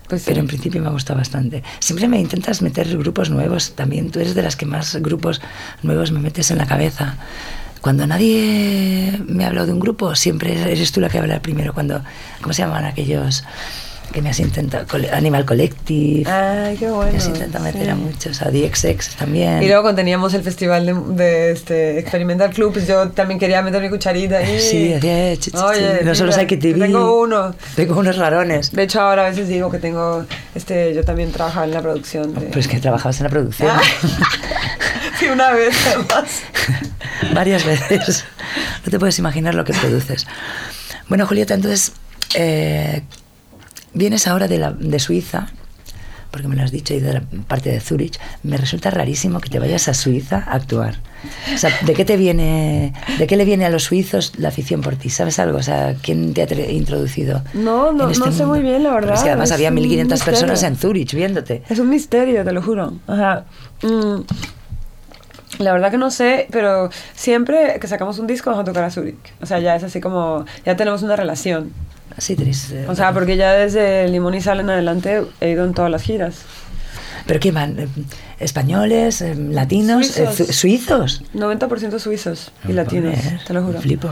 Pues 0.08 0.22
sí. 0.22 0.26
Pero 0.28 0.40
en 0.40 0.46
principio 0.46 0.80
me 0.80 0.88
ha 0.88 0.92
gustado 0.92 1.18
bastante. 1.18 1.62
Siempre 1.80 2.08
me 2.08 2.18
intentas 2.18 2.62
meter 2.62 2.96
grupos 2.96 3.30
nuevos 3.30 3.72
también. 3.72 4.10
Tú 4.10 4.20
eres 4.20 4.34
de 4.34 4.42
las 4.42 4.56
que 4.56 4.64
más 4.64 4.96
grupos 4.96 5.42
nuevos 5.82 6.12
me 6.12 6.20
metes 6.20 6.50
en 6.50 6.58
la 6.58 6.66
cabeza. 6.66 7.16
Cuando 7.80 8.06
nadie 8.06 9.20
me 9.26 9.44
ha 9.44 9.48
hablado 9.48 9.66
de 9.66 9.72
un 9.72 9.80
grupo, 9.80 10.14
siempre 10.14 10.52
eres 10.72 10.92
tú 10.92 11.00
la 11.00 11.08
que 11.08 11.18
habla 11.18 11.40
primero. 11.42 11.74
Cuando, 11.74 12.02
¿Cómo 12.40 12.54
se 12.54 12.62
llaman 12.62 12.84
aquellos 12.84 13.44
que 14.16 14.22
me 14.22 14.30
has 14.30 14.40
intentado? 14.40 14.86
Animal 15.12 15.44
Collective. 15.44 16.26
Ay, 16.26 16.78
qué 16.78 16.88
bueno. 16.88 17.12
me 17.12 17.18
has 17.18 17.26
intentado 17.26 17.62
meter 17.62 17.84
sí. 17.84 17.88
a 17.90 17.94
muchos. 17.94 18.40
A 18.40 18.50
DXX 18.50 19.16
también. 19.16 19.62
Y 19.62 19.66
luego 19.66 19.82
cuando 19.82 20.00
teníamos 20.00 20.32
el 20.32 20.42
festival 20.42 20.86
de, 20.86 20.94
de 21.22 21.50
este 21.50 21.98
Experimental 21.98 22.48
Club, 22.48 22.72
pues 22.72 22.86
yo 22.86 23.10
también 23.10 23.38
quería 23.38 23.60
meter 23.60 23.82
mi 23.82 23.90
cucharita 23.90 24.38
ahí. 24.38 24.58
Sí, 24.58 24.94
hacía 24.94 25.34
ch- 25.34 25.62
Oye, 25.62 26.00
no 26.02 26.14
solo 26.14 26.34
hay 26.34 26.46
que 26.46 26.56
TV. 26.56 26.78
Tengo 26.80 27.20
uno. 27.20 27.54
Tengo 27.74 28.00
unos 28.00 28.16
rarones. 28.16 28.72
De 28.72 28.84
hecho, 28.84 29.02
ahora 29.02 29.26
a 29.26 29.28
veces 29.28 29.48
digo 29.48 29.70
que 29.70 29.80
tengo, 29.80 30.24
este, 30.54 30.94
yo 30.94 31.04
también 31.04 31.30
trabajaba 31.30 31.66
en 31.66 31.72
la 31.72 31.82
producción. 31.82 32.32
De... 32.32 32.46
Pues 32.46 32.68
que 32.68 32.80
trabajabas 32.80 33.18
en 33.18 33.24
la 33.24 33.30
producción. 33.30 33.70
Ah. 33.70 33.82
sí, 35.20 35.26
una 35.26 35.52
vez 35.52 35.76
además. 35.88 36.42
Varias 37.34 37.66
veces. 37.66 38.24
No 38.82 38.90
te 38.90 38.98
puedes 38.98 39.18
imaginar 39.18 39.54
lo 39.54 39.64
que 39.66 39.74
produces. 39.74 40.26
Bueno, 41.06 41.26
Julieta, 41.26 41.52
entonces, 41.52 41.92
eh, 42.34 43.02
vienes 43.94 44.26
ahora 44.26 44.48
de, 44.48 44.58
la, 44.58 44.72
de 44.72 44.98
Suiza, 44.98 45.48
porque 46.30 46.48
me 46.48 46.56
lo 46.56 46.62
has 46.62 46.70
dicho, 46.70 46.92
y 46.92 47.00
de 47.00 47.14
la 47.14 47.22
parte 47.48 47.70
de 47.70 47.80
Zurich. 47.80 48.18
Me 48.42 48.56
resulta 48.58 48.90
rarísimo 48.90 49.40
que 49.40 49.48
te 49.48 49.58
vayas 49.58 49.88
a 49.88 49.94
Suiza 49.94 50.44
a 50.46 50.54
actuar. 50.54 50.96
O 51.54 51.58
sea, 51.58 51.70
¿de 51.82 51.94
qué 51.94 52.04
te 52.04 52.16
viene, 52.18 52.92
de 53.18 53.26
qué 53.26 53.36
le 53.36 53.44
viene 53.46 53.64
a 53.64 53.70
los 53.70 53.84
suizos 53.84 54.32
la 54.38 54.48
afición 54.48 54.80
por 54.82 54.96
ti? 54.96 55.08
¿Sabes 55.08 55.38
algo? 55.38 55.58
O 55.58 55.62
sea, 55.62 55.94
¿quién 56.02 56.34
te 56.34 56.42
ha 56.42 56.70
introducido? 56.70 57.42
No, 57.54 57.90
no- 57.92 58.04
en 58.04 58.10
este 58.10 58.26
no 58.26 58.32
sé 58.32 58.44
muy 58.44 58.60
bien, 58.60 58.82
la 58.82 58.90
Porque 58.90 59.06
es 59.06 59.10
verdad, 59.12 59.24
que 59.24 59.30
además 59.30 59.48
es 59.48 59.54
había 59.54 59.68
un 59.70 59.74
1500 59.76 60.22
personas 60.22 60.62
en 60.62 60.76
Zurich 60.76 61.14
viéndote. 61.14 61.62
Es 61.70 61.78
un 61.78 61.88
misterio, 61.88 62.44
te 62.44 62.52
lo 62.52 62.60
juro. 62.62 62.92
O 63.06 63.16
sea, 63.16 63.44
mm, 63.82 64.20
la 65.58 65.72
verdad 65.72 65.90
que 65.90 65.98
no 65.98 66.10
sé, 66.10 66.48
pero 66.50 66.90
siempre 67.14 67.78
que 67.80 67.86
sacamos 67.88 68.18
un 68.18 68.26
disco 68.26 68.50
vamos 68.50 68.62
a 68.62 68.66
tocar 68.66 68.84
a 68.84 68.90
Zurich. 68.90 69.16
O 69.40 69.46
sea, 69.46 69.58
ya 69.58 69.74
es 69.74 69.82
así 69.84 70.00
como, 70.00 70.44
ya 70.66 70.76
tenemos 70.76 71.02
una 71.02 71.16
relación. 71.16 71.72
Así 72.16 72.34
eh, 72.38 72.86
O 72.88 72.94
sea, 72.94 73.12
porque 73.12 73.36
ya 73.36 73.52
desde 73.52 74.08
Limón 74.08 74.34
y 74.34 74.40
Sal 74.40 74.60
en 74.60 74.70
adelante 74.70 75.22
he 75.40 75.50
ido 75.50 75.64
en 75.64 75.74
todas 75.74 75.90
las 75.90 76.02
giras. 76.02 76.42
¿Pero 77.26 77.40
qué 77.40 77.50
van? 77.52 77.78
Eh, 77.78 77.88
¿Españoles? 78.38 79.20
eh, 79.20 79.34
¿Latinos? 79.34 80.16
eh, 80.16 80.26
Suizos. 80.26 80.56
¿Suizos? 80.56 81.22
90% 81.34 81.98
suizos 81.98 82.52
y 82.64 82.68
No 82.68 82.74
latinos, 82.74 83.16
te 83.46 83.52
lo 83.52 83.62
juro. 83.64 83.80
Flipo. 83.80 84.10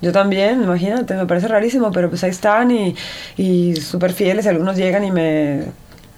Yo 0.00 0.12
también, 0.12 0.62
imagínate, 0.62 1.14
me 1.14 1.26
parece 1.26 1.48
rarísimo, 1.48 1.90
pero 1.90 2.08
pues 2.10 2.22
ahí 2.24 2.30
están 2.30 2.70
y, 2.70 2.94
y 3.36 3.76
súper 3.76 4.12
fieles. 4.12 4.46
Algunos 4.46 4.76
llegan 4.76 5.04
y 5.04 5.10
me 5.10 5.62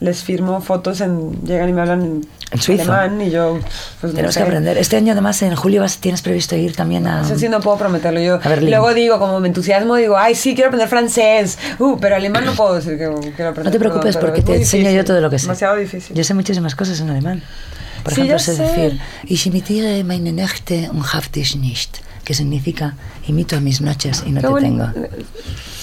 les 0.01 0.23
firmo 0.23 0.61
fotos, 0.61 1.01
en, 1.01 1.43
llegan 1.45 1.69
y 1.69 1.73
me 1.73 1.81
hablan 1.81 2.03
en, 2.03 2.29
En 2.51 2.61
suizo. 2.61 2.93
alemán 2.93 3.21
y 3.23 3.31
yo 3.31 3.59
pues 4.01 4.13
no 4.13 4.17
Tenemos 4.17 4.35
sé. 4.35 4.41
que 4.41 4.45
aprender. 4.47 4.77
Este 4.79 4.97
año, 4.97 5.13
además, 5.13 5.41
en 5.43 5.57
julio 5.57 5.81
vas, 5.81 5.99
tienes 5.99 6.21
previsto 6.23 6.55
ir 6.55 6.75
también 6.77 7.07
a. 7.07 7.23
Eso 7.23 7.39
sí 7.39 7.49
no 7.49 7.61
puedo 7.61 7.79
prometerlo 7.79 8.21
yo. 8.21 8.35
A 8.35 8.49
Berlín. 8.49 8.71
Luego 8.71 8.93
digo, 8.93 9.19
como 9.19 9.41
me 9.41 9.49
entusiasmo, 9.49 9.97
digo, 9.97 10.17
ay, 10.19 10.35
sí, 10.35 10.55
quiero 10.55 10.69
aprender 10.69 10.89
francés. 10.89 11.59
Uh, 11.79 11.97
pero 11.99 12.17
alemán 12.17 12.45
no 12.45 12.53
puedo 12.55 12.75
decir 12.75 12.93
que 12.99 13.07
quiero 13.35 13.51
aprender. 13.51 13.65
No 13.65 13.71
te 13.71 13.79
preocupes 13.79 14.17
porque 14.19 14.43
te 14.43 14.53
muy 14.53 14.61
enseño 14.61 14.83
difícil, 14.83 14.97
yo 14.99 15.05
todo 15.05 15.21
lo 15.21 15.31
que 15.31 15.39
sé. 15.39 15.47
Demasiado 15.47 15.77
difícil. 15.77 16.15
Yo 16.15 16.25
sé 16.25 16.35
muchísimas 16.35 16.75
cosas 16.75 17.01
en 17.01 17.11
alemán. 17.11 17.43
Por 18.05 18.13
Sí, 18.15 18.21
ejemplo, 18.21 18.39
sé 18.39 18.55
sé. 18.55 18.63
decir, 18.63 19.01
ich 19.25 19.47
imitiere 19.47 20.05
meine 20.05 20.31
Nächte 20.33 20.89
und 20.93 21.05
hab 21.13 21.25
dich 21.33 21.57
nicht. 21.57 21.99
Que 22.23 22.35
significa, 22.35 22.95
imito 23.29 23.57
a 23.57 23.61
mis 23.61 23.81
noches 23.81 24.25
y 24.27 24.33
no 24.33 24.41
Qué 24.41 24.49
te 24.49 24.61
tengo. 24.61 24.85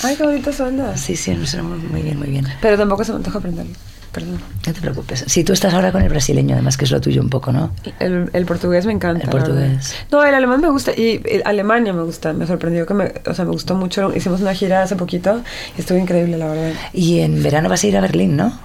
Ay, 0.03 0.15
qué 0.17 0.23
bonito 0.23 0.51
suena. 0.51 0.95
Sí, 0.97 1.15
sí, 1.15 1.31
muy 1.31 2.01
bien, 2.01 2.19
muy 2.19 2.27
bien. 2.27 2.45
Pero 2.61 2.77
tampoco 2.77 3.03
se 3.05 3.11
me 3.13 3.17
antoja 3.17 3.37
aprenderlo. 3.39 3.73
Perdón. 4.13 4.39
No 4.65 4.73
te 4.73 4.79
preocupes. 4.79 5.25
Si 5.27 5.43
tú 5.43 5.53
estás 5.53 5.73
ahora 5.73 5.91
con 5.91 6.01
el 6.03 6.09
brasileño, 6.09 6.53
además, 6.53 6.77
que 6.77 6.85
es 6.85 6.91
lo 6.91 7.01
tuyo 7.01 7.21
un 7.21 7.29
poco, 7.29 7.51
¿no? 7.51 7.71
El, 7.99 8.29
el 8.31 8.45
portugués 8.45 8.85
me 8.85 8.93
encanta. 8.93 9.23
El 9.23 9.29
portugués. 9.29 9.95
No, 10.11 10.23
el 10.23 10.35
alemán 10.35 10.61
me 10.61 10.69
gusta 10.69 10.91
y 10.95 11.19
el 11.25 11.41
Alemania 11.45 11.93
me 11.93 12.03
gusta. 12.03 12.31
Me 12.31 12.45
sorprendió 12.45 12.85
que 12.85 12.93
me, 12.93 13.11
o 13.25 13.33
sea, 13.33 13.43
me 13.43 13.51
gustó 13.51 13.75
mucho. 13.75 14.15
Hicimos 14.15 14.41
una 14.41 14.53
gira 14.53 14.83
hace 14.83 14.95
poquito 14.95 15.41
y 15.75 15.81
estuvo 15.81 15.97
increíble, 15.97 16.37
la 16.37 16.47
verdad. 16.47 16.71
Y 16.93 17.19
en 17.19 17.41
verano 17.41 17.69
vas 17.69 17.83
a 17.83 17.87
ir 17.87 17.97
a 17.97 18.01
Berlín, 18.01 18.37
¿no? 18.37 18.57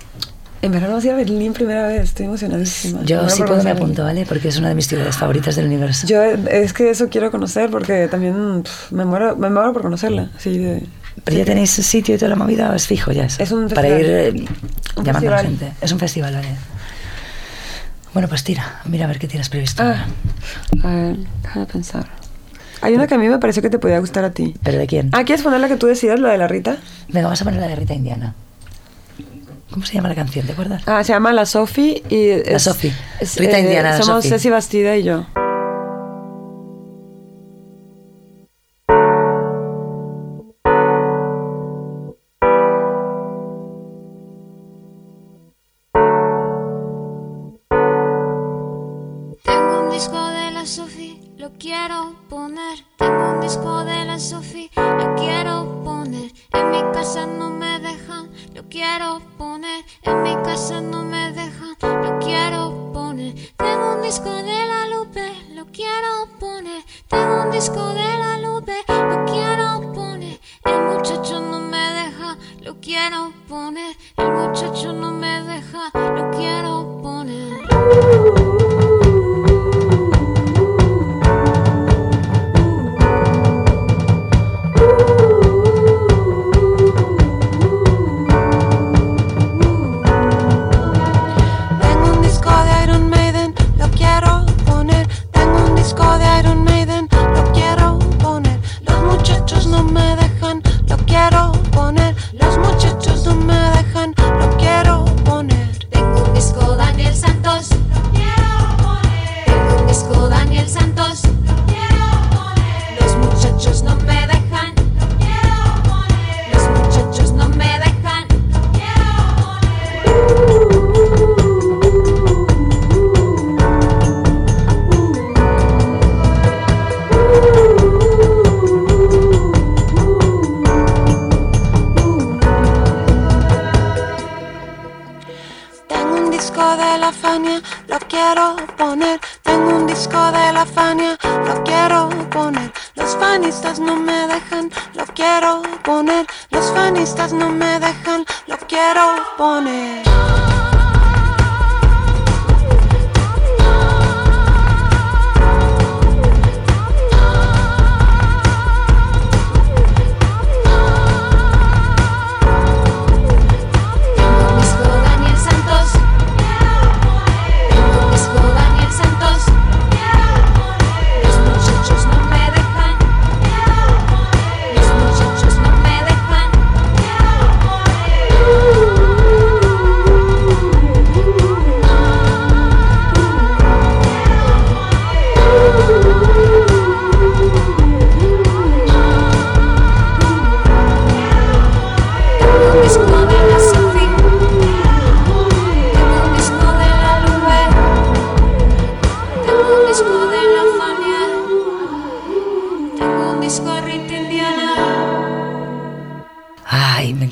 En 0.60 0.72
verano 0.72 0.90
vamos 0.90 1.04
a 1.04 1.06
ir 1.06 1.12
a 1.12 1.16
Berlín 1.16 1.52
primera 1.52 1.86
vez. 1.86 2.02
Estoy 2.02 2.26
emocionadísima. 2.26 3.02
Yo 3.04 3.28
sí 3.30 3.42
puedo 3.44 3.62
me 3.62 3.70
apunto, 3.70 4.02
¿vale? 4.02 4.26
Porque 4.26 4.48
es 4.48 4.58
una 4.58 4.68
de 4.68 4.74
mis 4.74 4.88
ciudades 4.88 5.16
favoritas 5.16 5.54
del 5.56 5.66
universo. 5.66 6.06
Yo 6.06 6.22
es 6.22 6.72
que 6.72 6.90
eso 6.90 7.08
quiero 7.08 7.30
conocer 7.30 7.70
porque 7.70 8.08
también 8.08 8.62
pf, 8.64 8.94
me 8.94 9.04
muero, 9.04 9.36
me 9.36 9.50
muero 9.50 9.72
por 9.72 9.82
conocerla. 9.82 10.30
Así 10.36 10.58
de, 10.58 10.82
Pero 11.24 11.38
ya 11.38 11.44
tenéis 11.44 11.70
sitio 11.70 12.16
y 12.16 12.18
toda 12.18 12.30
la 12.30 12.36
movida, 12.36 12.74
es 12.74 12.88
fijo 12.88 13.12
ya. 13.12 13.26
Es 13.26 13.52
un 13.52 13.68
Para 13.68 13.88
ir 13.88 14.06
eh, 14.08 14.44
Un 14.98 15.04
llamando 15.04 15.28
a 15.28 15.36
la 15.36 15.42
gente. 15.42 15.72
Es 15.80 15.92
un 15.92 15.98
festival, 15.98 16.34
¿vale? 16.34 16.48
Bueno, 18.12 18.28
pues 18.28 18.42
tira, 18.42 18.80
mira 18.86 19.04
a 19.04 19.08
ver 19.08 19.18
qué 19.18 19.28
tienes 19.28 19.48
previsto. 19.48 19.82
Ah, 19.82 20.06
a 20.82 20.88
ver, 20.88 21.16
déjame 21.42 21.66
pensar. 21.66 22.06
Hay 22.80 22.94
una 22.94 23.06
que 23.06 23.14
a 23.14 23.18
mí 23.18 23.28
me 23.28 23.38
pareció 23.38 23.62
que 23.62 23.70
te 23.70 23.78
podía 23.78 23.98
gustar 23.98 24.24
a 24.24 24.30
ti. 24.30 24.54
¿Pero 24.62 24.78
de 24.78 24.86
quién? 24.86 25.10
Ah, 25.12 25.24
¿quieres 25.24 25.42
poner 25.42 25.60
la 25.60 25.68
que 25.68 25.76
tú 25.76 25.86
decidas, 25.86 26.18
la 26.20 26.30
de 26.30 26.38
la 26.38 26.48
Rita? 26.48 26.76
Venga, 27.08 27.26
vamos 27.26 27.40
a 27.40 27.44
poner 27.44 27.60
la 27.60 27.68
de 27.68 27.76
Rita 27.76 27.94
Indiana. 27.94 28.34
¿Cómo 29.70 29.84
se 29.84 29.94
llama 29.94 30.08
la 30.08 30.14
canción? 30.14 30.46
¿Te 30.46 30.52
acuerdas? 30.52 30.82
Ah, 30.86 31.04
se 31.04 31.12
llama 31.12 31.32
La 31.32 31.44
Sofi 31.44 32.02
y... 32.08 32.50
La 32.50 32.58
Sofi. 32.58 32.92
Rita 33.36 33.58
Indiana, 33.58 33.90
la 33.90 34.02
Somos 34.02 34.24
Sofi. 34.24 34.28
Ceci 34.30 34.50
Bastida 34.50 34.96
y 34.96 35.02
yo. 35.02 35.26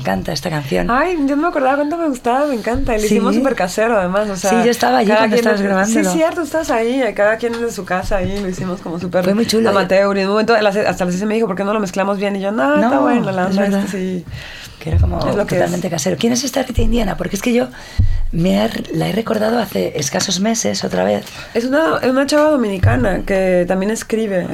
Encanta 0.07 0.31
esta 0.31 0.49
canción. 0.49 0.89
Ay, 0.89 1.17
yo 1.27 1.35
no 1.35 1.41
me 1.43 1.47
acordaba 1.49 1.75
cuánto 1.75 1.97
me 1.97 2.07
gustaba, 2.07 2.45
me 2.47 2.55
encanta. 2.55 2.93
Y 2.93 3.01
lo 3.01 3.07
Sí. 3.07 3.15
hicimos 3.15 3.35
súper 3.35 3.55
casero, 3.55 3.97
además. 3.99 4.29
O 4.29 4.35
sea, 4.37 4.49
Sí, 4.51 4.55
yo 4.63 4.71
estaba 4.71 4.99
allí 4.99 5.11
cuando 5.11 5.35
estabas 5.35 5.61
grabándolo. 5.61 6.09
Sí, 6.11 6.17
cierto, 6.17 6.41
estabas 6.41 6.71
ahí. 6.71 7.03
Cada 7.13 7.37
quien 7.37 7.53
de 7.61 7.71
su 7.71 7.83
casa 7.83 8.17
ahí 8.17 8.39
lo 8.39 8.47
hicimos 8.47 8.79
como 8.81 8.99
súper 8.99 9.23
Fue 9.25 9.33
muy 9.33 9.45
chulo. 9.45 9.69
amateur. 9.69 10.15
Y 10.17 10.21
en 10.21 10.27
un 10.27 10.31
momento, 10.33 10.53
a 10.55 10.59
hasta 10.59 11.05
las 11.05 11.13
6 11.13 11.23
me 11.25 11.35
dijo, 11.35 11.47
¿por 11.47 11.55
qué 11.55 11.63
no 11.63 11.73
lo 11.73 11.79
mezclamos 11.79 12.17
bien? 12.17 12.35
Y 12.37 12.41
yo, 12.41 12.51
no, 12.51 12.75
está 12.75 12.89
No, 12.89 13.01
bueno, 13.01 13.31
la 13.31 13.43
es 13.43 13.49
onda 13.49 13.61
verdad. 13.63 13.79
este 13.85 13.97
sí. 13.97 14.25
Que 14.79 14.89
era 14.91 14.99
como 14.99 15.17
Es 15.19 15.35
lo 15.35 15.45
totalmente 15.45 15.87
es. 15.87 15.91
casero. 15.93 16.17
¿Quién 16.19 16.33
es 16.33 16.43
esta 16.43 16.61
Rita 16.63 16.81
Indiana? 16.81 17.17
Porque 17.17 17.35
es 17.35 17.41
que 17.41 17.51
yo 17.51 17.67
me 18.31 18.63
he- 18.63 18.95
la 18.95 19.07
he 19.09 19.11
recordado 19.11 19.57
hace 19.59 19.97
escasos 19.99 20.39
meses 20.39 20.83
otra 20.83 21.03
vez. 21.03 21.25
Es 21.55 21.65
una, 21.65 21.97
es 22.01 22.09
una 22.11 22.25
chava 22.27 22.51
dominicana 22.51 23.21
que 23.25 23.65
también 23.67 23.89
escribe. 23.91 24.47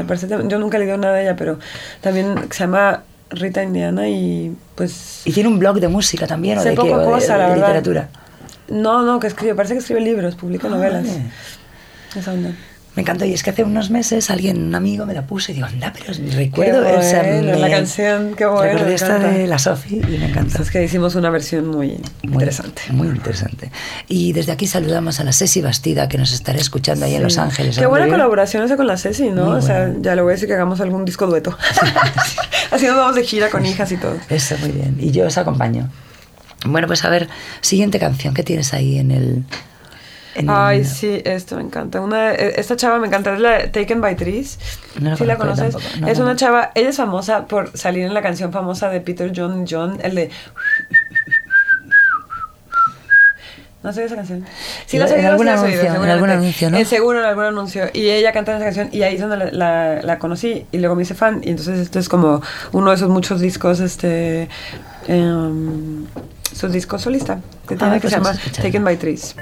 yo 0.47 0.59
nunca 0.59 0.77
le 0.77 0.85
dio 0.85 0.97
nada 0.97 1.15
de 1.15 1.23
ella, 1.23 1.35
pero 1.35 1.59
también 2.01 2.35
se 2.51 2.59
llama 2.59 3.01
Rita 3.33 3.63
Indiana 3.63 4.07
y 4.09 4.55
pues... 4.75 5.21
Y 5.25 5.31
tiene 5.31 5.49
un 5.49 5.59
blog 5.59 5.79
de 5.79 5.87
música 5.87 6.27
también, 6.27 6.57
o 6.59 6.63
de, 6.63 6.75
qué, 6.75 6.81
o 6.93 6.97
de- 6.99 7.05
cosa, 7.05 7.33
de 7.33 7.39
la 7.39 7.47
verdad. 7.49 7.55
literatura. 7.67 8.09
No, 8.69 9.03
no, 9.03 9.19
que 9.19 9.27
escribe, 9.27 9.55
parece 9.55 9.73
que 9.73 9.79
escribe 9.79 10.01
libros, 10.01 10.35
publica 10.35 10.67
Ah, 10.67 10.71
novelas. 10.71 11.05
vale. 11.05 11.21
Esa 12.15 12.33
onda. 12.33 12.51
Me 12.95 13.01
encantó. 13.01 13.25
Y 13.25 13.33
es 13.33 13.41
que 13.41 13.49
hace 13.49 13.63
unos 13.63 13.89
meses 13.89 14.29
alguien, 14.29 14.61
un 14.61 14.75
amigo, 14.75 15.05
me 15.05 15.13
la 15.13 15.25
puso 15.25 15.51
y 15.51 15.55
digo, 15.55 15.67
anda, 15.67 15.91
pero 15.93 16.13
recuerdo 16.35 16.87
esa. 16.87 17.23
bueno, 17.23 17.57
la 17.57 17.69
canción, 17.69 18.35
qué 18.35 18.45
bueno, 18.45 18.85
me 18.85 18.93
esta 18.93 19.17
encanta. 19.17 19.29
de 19.29 19.47
la 19.47 19.57
Sofi 19.57 19.95
y 19.95 20.17
me 20.17 20.25
encantó. 20.29 20.61
Es 20.61 20.69
que 20.69 20.83
hicimos 20.83 21.15
una 21.15 21.29
versión 21.29 21.67
muy, 21.67 21.99
Muy 22.21 22.33
interesante. 22.33 22.81
Muy 22.91 23.07
interesante. 23.07 23.71
Y 24.07 24.33
desde 24.33 24.51
aquí 24.51 24.67
saludamos 24.67 25.19
a 25.19 25.23
la 25.23 25.33
Ceci 25.33 25.61
Bastida, 25.61 26.07
que 26.07 26.17
nos 26.17 26.31
estará 26.33 26.59
escuchando 26.59 27.05
ahí 27.05 27.15
en 27.15 27.23
Los 27.23 27.37
Ángeles. 27.37 27.77
Qué 27.77 27.85
buena 27.87 28.07
colaboración 28.07 28.63
esa 28.63 28.77
con 28.77 28.87
la 28.87 28.97
Ceci, 28.97 29.29
¿no? 29.29 29.45
Muy 29.45 29.57
o 29.57 29.61
sea, 29.61 29.87
buena. 29.87 29.99
ya 30.01 30.15
le 30.15 30.21
voy 30.21 30.31
a 30.31 30.33
decir 30.33 30.47
que 30.47 30.53
hagamos 30.53 30.79
algún 30.79 31.05
disco 31.05 31.25
dueto. 31.25 31.57
Así 32.71 32.85
nos 32.85 32.95
vamos 32.95 33.15
de 33.15 33.23
gira 33.23 33.49
con 33.49 33.65
hijas 33.65 33.91
y 33.91 33.97
todo. 33.97 34.17
Eso, 34.29 34.55
muy 34.59 34.69
bien. 34.71 34.97
Y 34.99 35.11
yo 35.11 35.25
os 35.25 35.37
acompaño. 35.37 35.89
Bueno, 36.65 36.87
pues 36.87 37.03
a 37.03 37.09
ver, 37.09 37.27
siguiente 37.61 37.99
canción. 37.99 38.33
¿Qué 38.33 38.43
tienes 38.43 38.73
ahí 38.73 38.97
en 38.99 39.11
el. 39.11 39.43
En 40.35 40.49
Ay, 40.49 40.83
sí, 40.83 41.21
esto 41.25 41.55
me 41.57 41.61
encanta. 41.63 42.01
Una, 42.01 42.33
eh, 42.33 42.53
esta 42.57 42.75
chava 42.75 42.99
me 42.99 43.07
encanta, 43.07 43.33
es 43.33 43.39
la 43.39 43.51
de 43.59 43.67
Taken 43.67 44.01
by 44.01 44.15
Trees. 44.15 44.57
No 44.99 45.11
la 45.11 45.17
¿Sí 45.17 45.25
la 45.25 45.37
conozco 45.37 45.65
yo 45.65 45.71
conoces? 45.71 46.01
no, 46.01 46.07
es 46.07 46.17
no, 46.19 46.25
una 46.25 46.35
chava, 46.35 46.71
ella 46.75 46.89
es 46.89 46.97
famosa 46.97 47.45
por 47.45 47.75
salir 47.77 48.03
en 48.05 48.13
la 48.13 48.21
canción 48.21 48.51
famosa 48.51 48.89
de 48.89 49.01
Peter 49.01 49.31
John 49.35 49.65
John, 49.69 49.99
el 50.03 50.15
de... 50.15 50.29
¿No 53.83 53.89
has 53.89 53.97
oído 53.97 54.05
esa 54.07 54.15
canción? 54.15 54.45
Sí, 54.85 54.97
la 54.97 55.03
has 55.05 55.11
En 55.11 55.17
oído, 55.17 55.31
algún 55.31 55.45
la 55.45 55.53
has 55.55 55.59
anuncio, 55.59 55.81
oído, 55.81 55.89
en 55.91 56.09
algún 56.09 56.09
seguramente. 56.29 56.33
anuncio, 56.45 56.69
¿no? 56.71 56.77
Eh, 56.77 56.85
seguro 56.85 57.19
en 57.19 57.25
algún 57.25 57.43
anuncio. 57.43 57.83
Y 57.91 58.09
ella 58.11 58.31
canta 58.31 58.55
esa 58.55 58.63
canción 58.63 58.87
y 58.93 59.01
ahí 59.03 59.15
es 59.15 59.19
donde 59.21 59.35
la, 59.35 59.51
la- 59.51 60.01
la 60.01 60.19
conocí 60.19 60.65
y 60.71 60.77
luego 60.77 60.95
me 60.95 61.01
hice 61.01 61.15
fan. 61.15 61.41
Y 61.43 61.49
entonces 61.49 61.79
esto 61.79 61.99
es 61.99 62.07
como 62.07 62.41
uno 62.71 62.91
de 62.91 62.95
esos 62.95 63.09
muchos 63.09 63.41
discos, 63.41 63.81
este... 63.81 64.47
em, 65.07 66.05
sus 66.55 66.71
discos 66.71 67.01
solista, 67.01 67.41
que, 67.67 67.75
tiene, 67.75 67.95
Ah, 67.95 67.99
que 67.99 68.01
pues 68.07 68.13
se 68.13 68.19
llama. 68.19 68.33
Taken 68.61 68.83
by 68.85 68.95
Trees. 68.95 69.35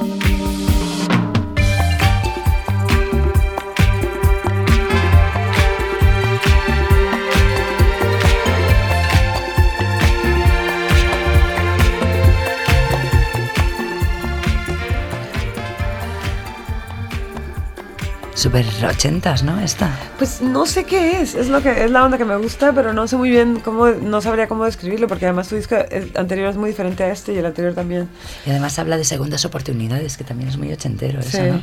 Thank 0.00 0.24
you. 0.24 0.29
Super 18.40 18.64
ochentas, 18.88 19.42
¿no? 19.42 19.60
Esta. 19.60 19.94
Pues 20.16 20.40
no 20.40 20.64
sé 20.64 20.84
qué 20.84 21.20
es, 21.20 21.34
es 21.34 21.48
lo 21.48 21.62
que 21.62 21.84
es 21.84 21.90
la 21.90 22.02
onda 22.06 22.16
que 22.16 22.24
me 22.24 22.36
gusta, 22.36 22.72
pero 22.72 22.94
no 22.94 23.06
sé 23.06 23.18
muy 23.18 23.28
bien 23.28 23.60
cómo, 23.62 23.88
no 23.88 24.22
sabría 24.22 24.48
cómo 24.48 24.64
describirlo, 24.64 25.08
porque 25.08 25.26
además 25.26 25.48
tu 25.48 25.56
disco 25.56 25.76
anterior 26.14 26.48
es 26.48 26.56
muy 26.56 26.70
diferente 26.70 27.04
a 27.04 27.10
este 27.12 27.34
y 27.34 27.36
el 27.36 27.44
anterior 27.44 27.74
también. 27.74 28.08
Y 28.46 28.50
además 28.50 28.78
habla 28.78 28.96
de 28.96 29.04
segundas 29.04 29.44
oportunidades, 29.44 30.16
que 30.16 30.24
también 30.24 30.48
es 30.48 30.56
muy 30.56 30.72
ochentero 30.72 31.20
eso, 31.20 31.36
Sí. 31.36 31.42
¿no? 31.50 31.62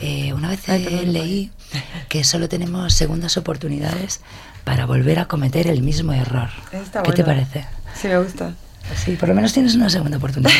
Eh, 0.00 0.32
una 0.32 0.48
vez 0.48 0.66
Ay, 0.70 0.84
eh, 0.84 0.88
perdón, 0.90 1.12
leí 1.12 1.50
que 2.08 2.24
solo 2.24 2.48
tenemos 2.48 2.94
segundas 2.94 3.36
oportunidades 3.36 4.20
para 4.64 4.86
volver 4.86 5.18
a 5.18 5.26
cometer 5.26 5.66
el 5.66 5.82
mismo 5.82 6.14
error. 6.14 6.48
Está 6.72 7.02
¿Qué 7.02 7.12
te 7.12 7.24
parece? 7.24 7.66
Sí, 7.94 8.08
me 8.08 8.18
gusta. 8.18 8.54
Sí, 8.94 9.12
por 9.12 9.28
lo 9.28 9.34
menos 9.34 9.52
tienes 9.52 9.74
una 9.74 9.90
segunda 9.90 10.16
oportunidad. 10.16 10.50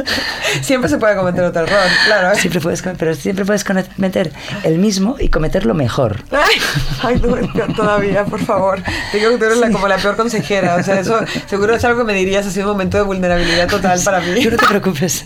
Siempre 0.62 0.88
se 0.88 0.98
puede 0.98 1.16
cometer 1.16 1.42
otro 1.44 1.62
error, 1.62 1.78
claro. 2.06 2.34
siempre 2.38 2.60
puedes, 2.60 2.82
pero 2.82 3.14
siempre 3.14 3.44
puedes 3.44 3.64
cometer 3.64 4.32
el 4.64 4.78
mismo 4.78 5.16
y 5.18 5.28
cometerlo 5.30 5.72
mejor. 5.74 6.22
Ay, 6.30 6.56
ay, 7.02 7.22
no, 7.22 7.74
todavía, 7.74 8.24
por 8.24 8.40
favor. 8.44 8.82
Te 9.10 9.18
digo 9.18 9.30
que 9.32 9.38
tú 9.38 9.44
eres 9.46 9.58
la- 9.58 9.70
como 9.70 9.88
la 9.88 9.96
peor 9.96 10.16
consejera. 10.16 10.76
O 10.76 10.82
sea, 10.82 11.00
eso 11.00 11.18
seguro 11.46 11.74
es 11.74 11.84
algo 11.84 12.00
que 12.00 12.04
me 12.04 12.14
dirías 12.14 12.46
así 12.46 12.60
un 12.60 12.66
momento 12.66 12.98
de 12.98 13.02
vulnerabilidad 13.04 13.68
total 13.68 14.00
para 14.04 14.20
mí. 14.20 14.42
Tú 14.42 14.50
no 14.50 14.56
te 14.58 14.66
preocupes, 14.66 15.24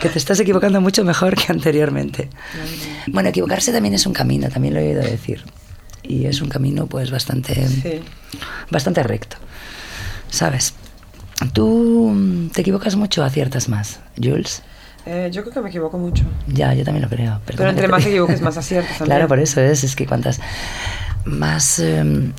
que 0.00 0.08
te 0.08 0.18
estás 0.18 0.40
equivocando 0.40 0.80
mucho 0.80 1.04
mejor 1.04 1.34
que 1.36 1.52
anteriormente. 1.52 2.30
Bueno, 3.08 3.28
equivocarse 3.28 3.72
también 3.72 3.94
es 3.94 4.06
un 4.06 4.12
camino, 4.14 4.48
también 4.48 4.74
lo 4.74 4.80
he 4.80 4.88
oído 4.88 5.02
decir. 5.02 5.44
Y 6.02 6.26
es 6.26 6.40
un 6.40 6.48
camino 6.48 6.86
pues 6.86 7.10
bastante, 7.10 7.68
Sí. 7.68 8.00
bastante 8.70 9.02
recto. 9.02 9.36
¿Sabes? 10.30 10.74
Tú 11.52 12.10
mm, 12.14 12.48
te 12.50 12.60
equivocas 12.62 12.96
mucho, 12.96 13.22
aciertas 13.22 13.68
más, 13.68 14.00
Jules. 14.22 14.62
Eh, 15.04 15.30
yo 15.32 15.42
creo 15.42 15.54
que 15.54 15.60
me 15.60 15.68
equivoco 15.68 15.98
mucho. 15.98 16.24
Ya, 16.48 16.74
yo 16.74 16.84
también 16.84 17.02
lo 17.02 17.08
creo. 17.08 17.40
Pero 17.46 17.68
entre 17.68 17.82
te 17.82 17.88
más 17.88 17.98
diga. 18.04 18.10
equivoques, 18.10 18.40
más 18.40 18.56
aciertas. 18.56 18.98
Claro, 19.04 19.28
por 19.28 19.38
eso 19.38 19.60
es, 19.60 19.84
es 19.84 19.94
que 19.94 20.06
cuantas 20.06 20.40
más 21.24 21.78
em, 21.78 22.32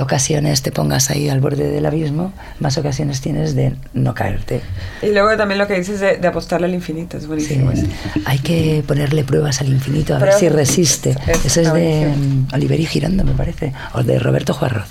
ocasiones 0.00 0.62
te 0.62 0.72
pongas 0.72 1.10
ahí 1.10 1.28
al 1.28 1.40
borde 1.40 1.68
del 1.70 1.84
abismo, 1.86 2.32
más 2.60 2.76
ocasiones 2.78 3.20
tienes 3.20 3.54
de 3.54 3.74
no 3.92 4.14
caerte. 4.14 4.60
Y 5.02 5.08
luego 5.08 5.36
también 5.36 5.58
lo 5.58 5.66
que 5.66 5.74
dices 5.78 6.00
de, 6.00 6.16
de 6.16 6.26
apostarle 6.28 6.66
al 6.66 6.74
infinito, 6.74 7.16
es 7.16 7.22
Sí, 7.24 7.28
buenísimo. 7.28 7.70
eso. 7.70 7.86
hay 8.24 8.38
que 8.38 8.82
ponerle 8.86 9.24
pruebas 9.24 9.60
al 9.60 9.68
infinito 9.68 10.14
a 10.14 10.18
ver 10.18 10.32
si 10.32 10.48
resiste. 10.48 11.16
Eso 11.44 11.60
es 11.60 11.72
de 11.72 12.12
Oliveri 12.52 12.86
Girando, 12.86 13.24
me 13.24 13.32
parece, 13.32 13.72
o 13.94 14.02
de 14.02 14.18
Roberto 14.18 14.54
Juarroz. 14.54 14.88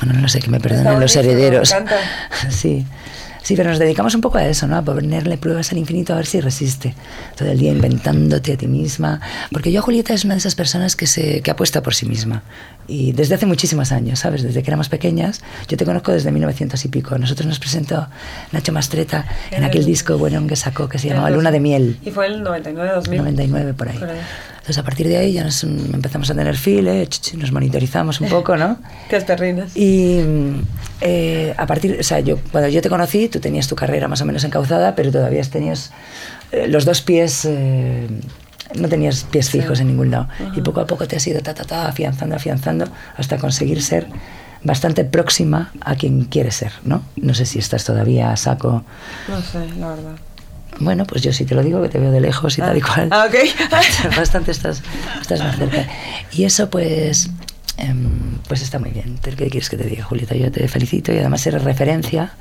Bueno, 0.00 0.18
no 0.20 0.28
sé, 0.28 0.40
que 0.40 0.50
me 0.50 0.60
perdonen 0.60 1.00
los 1.00 1.14
buenísimo, 1.14 1.24
me 1.24 1.30
herederos. 1.32 1.70
encanta. 1.72 1.96
Sí. 2.50 2.86
Sí, 3.44 3.54
pero 3.56 3.68
nos 3.68 3.78
dedicamos 3.78 4.14
un 4.14 4.22
poco 4.22 4.38
a 4.38 4.46
eso, 4.46 4.66
¿no? 4.66 4.76
A 4.76 4.82
ponerle 4.82 5.36
pruebas 5.36 5.70
al 5.70 5.76
infinito 5.78 6.14
a 6.14 6.16
ver 6.16 6.24
si 6.24 6.40
resiste. 6.40 6.94
Todo 7.36 7.50
el 7.50 7.58
día 7.58 7.70
inventándote 7.72 8.54
a 8.54 8.56
ti 8.56 8.66
misma. 8.66 9.20
Porque 9.52 9.70
yo, 9.70 9.82
Julieta, 9.82 10.14
es 10.14 10.24
una 10.24 10.32
de 10.34 10.38
esas 10.38 10.54
personas 10.54 10.96
que, 10.96 11.06
se, 11.06 11.42
que 11.42 11.50
apuesta 11.50 11.82
por 11.82 11.94
sí 11.94 12.06
misma. 12.06 12.42
Y 12.88 13.12
desde 13.12 13.34
hace 13.34 13.44
muchísimos 13.44 13.92
años, 13.92 14.18
¿sabes? 14.20 14.42
Desde 14.42 14.62
que 14.62 14.70
éramos 14.70 14.88
pequeñas. 14.88 15.42
Yo 15.68 15.76
te 15.76 15.84
conozco 15.84 16.10
desde 16.10 16.32
1900 16.32 16.82
y 16.84 16.88
pico. 16.88 17.18
Nosotros 17.18 17.46
nos 17.46 17.58
presentó 17.58 18.08
Nacho 18.52 18.72
Mastreta 18.72 19.26
en 19.50 19.62
aquel 19.62 19.82
el- 19.82 19.86
disco 19.86 20.16
bueno 20.16 20.46
que 20.46 20.56
sacó 20.56 20.88
que 20.88 20.98
se 20.98 21.08
llamaba 21.10 21.28
Luna 21.28 21.50
de 21.50 21.60
Miel. 21.60 21.98
Y 22.02 22.10
fue 22.12 22.26
el 22.26 22.42
99-2000. 22.42 23.16
99 23.18 23.74
por 23.74 23.88
ahí. 23.90 23.98
Por 23.98 24.08
ahí. 24.08 24.16
Entonces 24.64 24.78
a 24.78 24.82
partir 24.82 25.06
de 25.08 25.18
ahí 25.18 25.34
ya 25.34 25.44
nos 25.44 25.62
empezamos 25.62 26.30
a 26.30 26.34
tener 26.34 26.56
file, 26.56 27.06
nos 27.36 27.52
monitorizamos 27.52 28.22
un 28.22 28.30
poco, 28.30 28.56
¿no? 28.56 28.78
Es 29.10 29.24
perrinas. 29.24 29.76
Y 29.76 30.20
eh, 31.02 31.52
a 31.54 31.66
partir, 31.66 31.98
o 32.00 32.02
sea, 32.02 32.20
yo 32.20 32.38
cuando 32.50 32.70
yo 32.70 32.80
te 32.80 32.88
conocí, 32.88 33.28
tú 33.28 33.40
tenías 33.40 33.68
tu 33.68 33.76
carrera 33.76 34.08
más 34.08 34.22
o 34.22 34.24
menos 34.24 34.42
encauzada, 34.42 34.94
pero 34.94 35.12
todavía 35.12 35.42
tenías 35.42 35.90
eh, 36.50 36.66
los 36.66 36.86
dos 36.86 37.02
pies, 37.02 37.44
eh, 37.44 38.08
no 38.76 38.88
tenías 38.88 39.24
pies 39.24 39.50
fijos 39.50 39.80
en 39.80 39.88
ningún 39.88 40.10
lado. 40.10 40.28
Y 40.56 40.62
poco 40.62 40.80
a 40.80 40.86
poco 40.86 41.06
te 41.06 41.16
has 41.16 41.26
ido 41.26 41.42
ta, 41.42 41.52
ta, 41.52 41.64
ta, 41.64 41.86
afianzando, 41.86 42.34
afianzando, 42.34 42.86
hasta 43.18 43.36
conseguir 43.36 43.82
ser 43.82 44.06
bastante 44.62 45.04
próxima 45.04 45.72
a 45.82 45.94
quien 45.94 46.24
quieres 46.24 46.54
ser, 46.54 46.72
¿no? 46.84 47.02
No 47.16 47.34
sé 47.34 47.44
si 47.44 47.58
estás 47.58 47.84
todavía 47.84 48.32
a 48.32 48.38
saco. 48.38 48.82
No 49.28 49.42
sé, 49.42 49.68
la 49.78 49.88
verdad. 49.90 50.16
Bueno, 50.80 51.04
pues 51.04 51.22
yo 51.22 51.32
sí 51.32 51.44
te 51.44 51.54
lo 51.54 51.62
digo, 51.62 51.80
que 51.82 51.88
te 51.88 51.98
veo 51.98 52.10
de 52.10 52.20
lejos 52.20 52.58
y 52.58 52.60
tal 52.60 52.76
y 52.76 52.80
cual. 52.80 53.08
Ah, 53.10 53.28
ok. 53.28 54.16
Bastante 54.16 54.50
estás, 54.50 54.82
estás 55.20 55.40
más 55.40 55.56
cerca. 55.56 55.86
Y 56.32 56.44
eso 56.44 56.68
pues, 56.70 57.30
em, 57.76 58.38
pues 58.48 58.62
está 58.62 58.78
muy 58.78 58.90
bien. 58.90 59.18
¿Qué 59.22 59.32
quieres 59.34 59.70
que 59.70 59.76
te 59.76 59.84
diga, 59.84 60.04
Julieta? 60.04 60.34
Yo 60.34 60.50
te 60.50 60.66
felicito 60.68 61.12
y 61.12 61.18
además 61.18 61.46
eres 61.46 61.62
referencia 61.62 62.32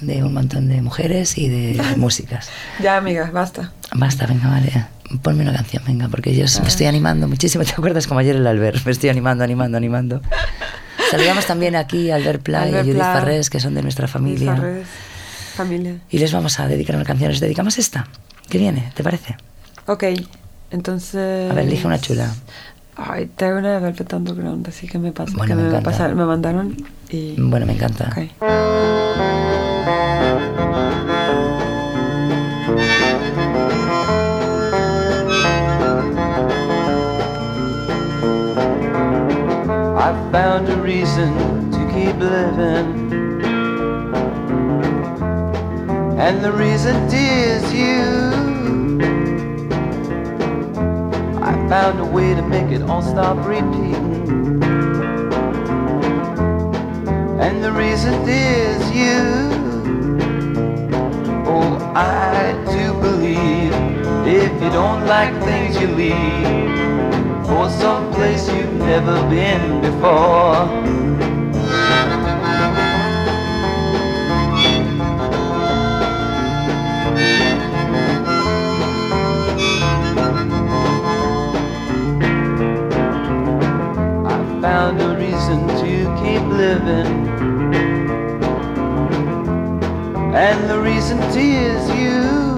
de 0.00 0.22
un 0.22 0.34
montón 0.34 0.68
de 0.68 0.82
mujeres 0.82 1.38
y 1.38 1.48
de 1.48 1.82
músicas. 1.96 2.48
ya, 2.82 2.96
amiga, 2.96 3.30
basta. 3.32 3.72
Basta, 3.94 4.26
venga, 4.26 4.48
vale. 4.48 4.86
Ponme 5.22 5.42
una 5.42 5.52
canción, 5.52 5.82
venga, 5.86 6.08
porque 6.08 6.34
yo 6.34 6.44
me 6.62 6.68
estoy 6.68 6.86
animando 6.86 7.28
muchísimo. 7.28 7.64
¿Te 7.64 7.72
acuerdas 7.72 8.06
como 8.06 8.20
ayer 8.20 8.36
el 8.36 8.46
Albert? 8.46 8.84
Me 8.84 8.92
estoy 8.92 9.08
animando, 9.10 9.44
animando, 9.44 9.76
animando. 9.76 10.20
Saludamos 11.10 11.46
también 11.46 11.76
aquí 11.76 12.10
a 12.10 12.16
Albert 12.16 12.42
Pla 12.42 12.64
y 12.66 12.68
Albert 12.68 12.84
Judith 12.84 12.96
Pla, 12.96 13.12
Farrés, 13.12 13.50
que 13.50 13.60
son 13.60 13.74
de 13.74 13.82
nuestra 13.82 14.08
familia. 14.08 14.54
Redes, 14.54 14.86
familia. 15.54 16.00
Y 16.10 16.18
les 16.18 16.32
vamos 16.32 16.58
a 16.60 16.68
dedicar 16.68 16.96
una 16.96 17.04
canción. 17.04 17.30
¿Les 17.30 17.40
dedicamos 17.40 17.78
esta? 17.78 18.06
¿Qué 18.48 18.58
viene? 18.58 18.92
¿Te 18.94 19.02
parece? 19.02 19.36
Ok, 19.86 20.04
entonces... 20.70 21.50
A 21.50 21.54
ver, 21.54 21.64
elige 21.66 21.86
una 21.86 21.98
chula. 22.00 22.32
Ay, 22.96 23.26
tengo 23.36 23.58
una 23.58 23.72
de 23.74 23.80
Velvet 23.80 24.12
Underground, 24.12 24.68
así 24.68 24.86
que 24.86 24.98
me 24.98 25.10
pasa, 25.12 25.32
Bueno, 25.36 25.50
que 25.50 25.54
me 25.56 25.62
me, 25.62 25.68
encanta. 25.70 25.90
pasaron- 25.90 26.16
me 26.16 26.24
mandaron 26.24 26.76
y... 27.10 27.34
Bueno, 27.40 27.66
me 27.66 27.72
encanta. 27.74 28.08
Ok. 28.08 29.34
I 39.96 40.28
found 40.30 40.68
a 40.68 40.76
reason 40.76 41.70
to 41.70 41.78
keep 41.92 42.16
living. 42.18 43.03
And 46.24 46.42
the 46.42 46.52
reason 46.52 46.96
is 47.12 47.70
you. 47.70 48.98
I 51.42 51.52
found 51.68 52.00
a 52.00 52.06
way 52.06 52.34
to 52.34 52.40
make 52.40 52.72
it 52.72 52.80
all 52.80 53.02
stop 53.02 53.46
repeating. 53.46 54.62
And 57.38 57.62
the 57.62 57.70
reason 57.72 58.14
is 58.26 58.80
you. 58.90 59.20
Oh, 61.46 61.92
I 61.94 62.52
do 62.72 62.94
believe 63.02 63.74
if 64.26 64.50
you 64.62 64.70
don't 64.70 65.04
like 65.06 65.34
things, 65.42 65.78
you 65.78 65.88
leave 65.88 67.46
for 67.46 67.68
some 67.68 68.10
place 68.14 68.50
you've 68.50 68.72
never 68.72 69.20
been 69.28 69.82
before. 69.82 71.03
And 90.34 90.68
the 90.68 90.80
reason 90.80 91.22
is 91.22 91.88
you. 91.90 92.56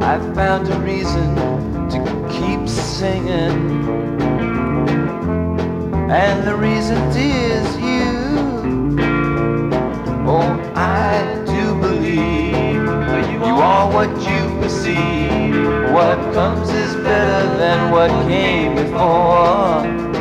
I 0.00 0.18
found 0.34 0.66
a 0.68 0.78
reason 0.80 1.36
to 1.90 2.28
keep 2.32 2.66
singing. 2.66 3.84
And 6.10 6.46
the 6.46 6.56
reason 6.56 6.96
is 7.14 7.76
you. 7.76 8.96
Oh, 10.26 10.72
I 10.74 11.42
do 11.44 11.78
believe 11.78 12.86
you 13.46 13.54
are 13.56 13.92
what 13.92 14.08
you 14.08 14.58
perceive. 14.62 15.92
What 15.92 16.16
comes 16.32 16.70
is 16.70 16.94
better 16.96 17.58
than 17.58 17.90
what 17.90 18.10
came 18.26 18.74
before. 18.74 20.13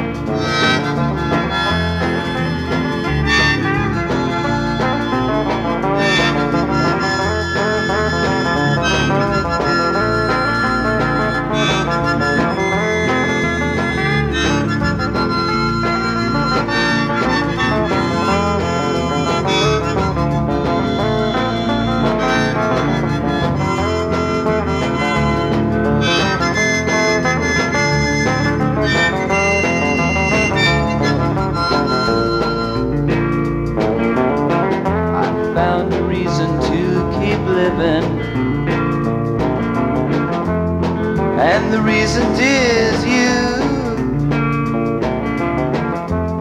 Is 42.15 43.05
you. 43.05 43.39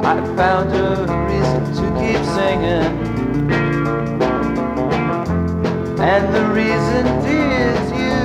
I 0.05 0.21
found 0.37 0.71
a 0.75 1.07
reason 1.31 1.65
to 1.79 1.85
keep 1.99 2.23
singing. 2.37 2.93
And 5.99 6.35
the 6.35 6.45
reason 6.53 7.07
is 7.25 7.91
you. 7.93 8.21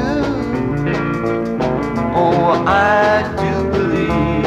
Oh, 2.14 2.66
I 2.68 3.24
do 3.40 3.54
believe 3.72 4.44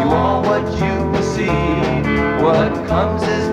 you 0.00 0.08
are 0.08 0.40
what 0.40 0.64
you 0.80 1.12
perceive. 1.12 2.42
What 2.42 2.72
comes 2.88 3.22
is 3.24 3.47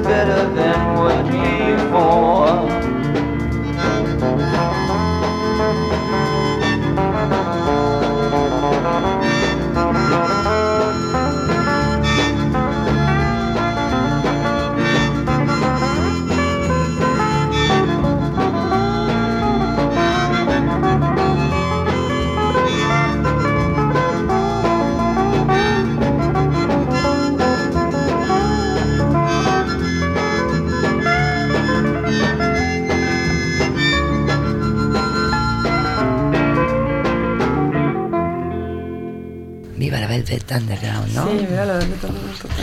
Underground, 40.56 41.14
¿no? 41.14 41.28
Sí, 41.28 41.48
mira, 41.50 41.66
la 41.66 41.74
mundo 41.76 41.96
toca. 42.42 42.54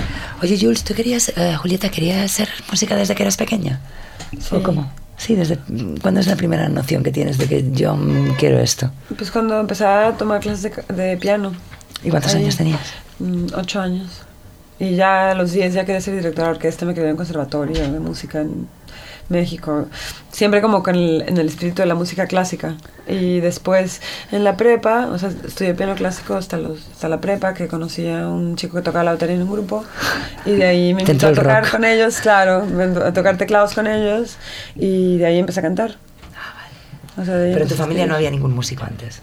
Oye, 0.43 0.59
Jules, 0.61 0.85
¿tú 0.85 0.95
querías, 0.95 1.33
eh, 1.37 1.57
Julieta, 1.57 1.89
querías 1.91 2.25
hacer 2.25 2.49
música 2.71 2.97
desde 2.97 3.15
que 3.15 3.23
eras 3.23 3.37
pequeña? 3.37 3.81
Sí. 4.39 4.55
¿O 4.57 4.63
cómo? 4.63 4.91
Sí, 5.17 5.35
desde... 5.35 5.59
¿Cuándo 6.01 6.21
es 6.21 6.27
la 6.27 6.37
primera 6.37 6.69
noción 6.69 7.03
que 7.03 7.13
tienes 7.13 7.39
de 7.39 7.47
que 7.47 7.71
yo 7.73 7.95
mm, 7.95 8.35
quiero 8.39 8.59
esto? 8.59 8.91
Pues 9.17 9.31
cuando 9.31 9.61
empecé 9.61 9.85
a 9.85 10.13
tomar 10.17 10.41
clases 10.41 10.63
de, 10.63 10.95
de 10.95 11.17
piano. 11.17 11.53
¿Y 12.03 12.11
cuántos 12.11 12.35
Ahí. 12.35 12.43
años 12.43 12.57
tenías? 12.57 12.81
Mm, 13.19 13.47
ocho 13.55 13.81
años. 13.81 14.09
Y 14.79 14.97
ya 14.97 15.31
a 15.31 15.35
los 15.35 15.53
10 15.53 15.75
ya 15.75 15.85
quería 15.85 16.01
ser 16.01 16.15
directora 16.17 16.49
de 16.49 16.55
orquesta, 16.55 16.85
me 16.85 16.95
quedé 16.95 17.11
en 17.11 17.17
conservatorio 17.17 17.81
de 17.93 18.01
música 18.01 18.41
en 18.41 18.67
México. 19.33 19.87
Siempre 20.31 20.63
como 20.63 20.83
con 20.83 20.95
el, 20.95 21.25
en 21.27 21.37
el 21.37 21.49
espíritu 21.49 21.83
de 21.83 21.87
la 21.87 21.95
música 21.97 22.27
clásica. 22.27 22.77
Y 23.09 23.41
después 23.41 24.01
en 24.31 24.45
la 24.45 24.57
prepa, 24.57 25.09
o 25.09 25.19
sea, 25.19 25.31
estudié 25.31 25.75
piano 25.75 25.95
clásico 25.97 26.35
hasta, 26.35 26.57
los, 26.59 26.87
hasta 26.93 27.09
la 27.09 27.21
prepa, 27.21 27.55
que 27.55 27.67
conocí 27.67 28.09
a 28.09 28.29
un 28.29 28.55
chico 28.57 28.77
que 28.77 28.83
tocaba 28.83 29.03
la 29.05 29.13
batería 29.13 29.35
en 29.35 29.43
un 29.43 29.51
grupo. 29.51 29.85
Y 30.47 30.53
de 30.53 30.65
ahí 30.65 30.95
me 30.95 31.03
invitó 31.03 31.27
a 31.27 31.33
tocar 31.33 31.65
rock. 31.65 31.73
con 31.73 31.85
ellos, 31.85 32.21
claro, 32.21 32.65
a 33.05 33.13
tocar 33.13 33.37
teclados 33.37 33.75
con 33.75 33.87
ellos. 33.89 34.37
Y 34.77 35.19
de 35.19 35.27
ahí 35.27 35.39
empecé 35.39 35.61
a 35.61 35.63
cantar. 35.65 35.97
O 37.17 37.25
sea, 37.25 37.37
de 37.37 37.47
ahí 37.47 37.53
Pero 37.53 37.65
en 37.65 37.69
tu 37.69 37.75
familia 37.75 38.07
no 38.07 38.15
había 38.15 38.31
ningún 38.31 38.55
músico 38.55 38.85
antes. 38.85 39.21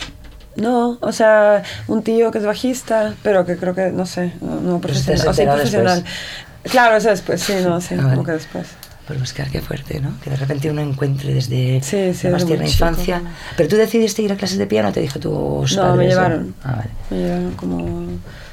No, 0.56 0.98
o 1.02 1.12
sea, 1.12 1.64
un 1.88 2.04
tío 2.04 2.32
que 2.32 2.40
es 2.40 2.46
bajista, 2.46 3.14
pero 3.24 3.46
que 3.46 3.56
creo 3.56 3.74
que, 3.74 3.92
no 3.92 4.06
sé, 4.06 4.34
no, 4.42 4.60
no 4.60 4.76
has 4.76 4.82
profesional. 4.82 5.28
O 5.28 5.34
sea, 5.34 5.54
profesional. 5.54 6.04
Claro, 6.64 6.98
eso 6.98 7.10
después, 7.10 7.42
sí, 7.42 7.54
no, 7.64 7.80
sí, 7.80 7.96
Ah, 7.98 8.02
vale. 8.04 8.10
como 8.16 8.26
que 8.26 8.34
después. 8.34 8.68
Por 9.10 9.18
buscar, 9.18 9.50
qué 9.50 9.60
fuerte, 9.60 10.00
¿no? 10.00 10.14
Que 10.24 10.30
de 10.30 10.36
repente 10.36 10.70
uno 10.70 10.82
encuentre 10.82 11.34
desde 11.34 11.82
Sí, 11.84 12.14
sí, 12.14 12.28
la 12.28 12.34
más 12.34 12.46
tierna 12.46 12.64
muy 12.64 12.72
chico. 12.72 12.86
infancia. 12.88 13.22
Pero 13.58 13.68
tú 13.68 13.76
decidiste 13.76 14.22
ir 14.22 14.32
a 14.32 14.36
clases 14.38 14.58
de 14.60 14.68
piano, 14.68 14.92
te 14.94 15.02
dijo 15.02 15.20
tus 15.20 15.76
No, 15.76 15.84
me 15.84 15.90
padres, 15.90 16.06
¿o? 16.06 16.10
llevaron. 16.10 16.56
Ah, 16.64 16.72
vale. 16.78 16.90
Me 17.10 17.18
llevaron 17.18 17.52
como... 17.56 18.08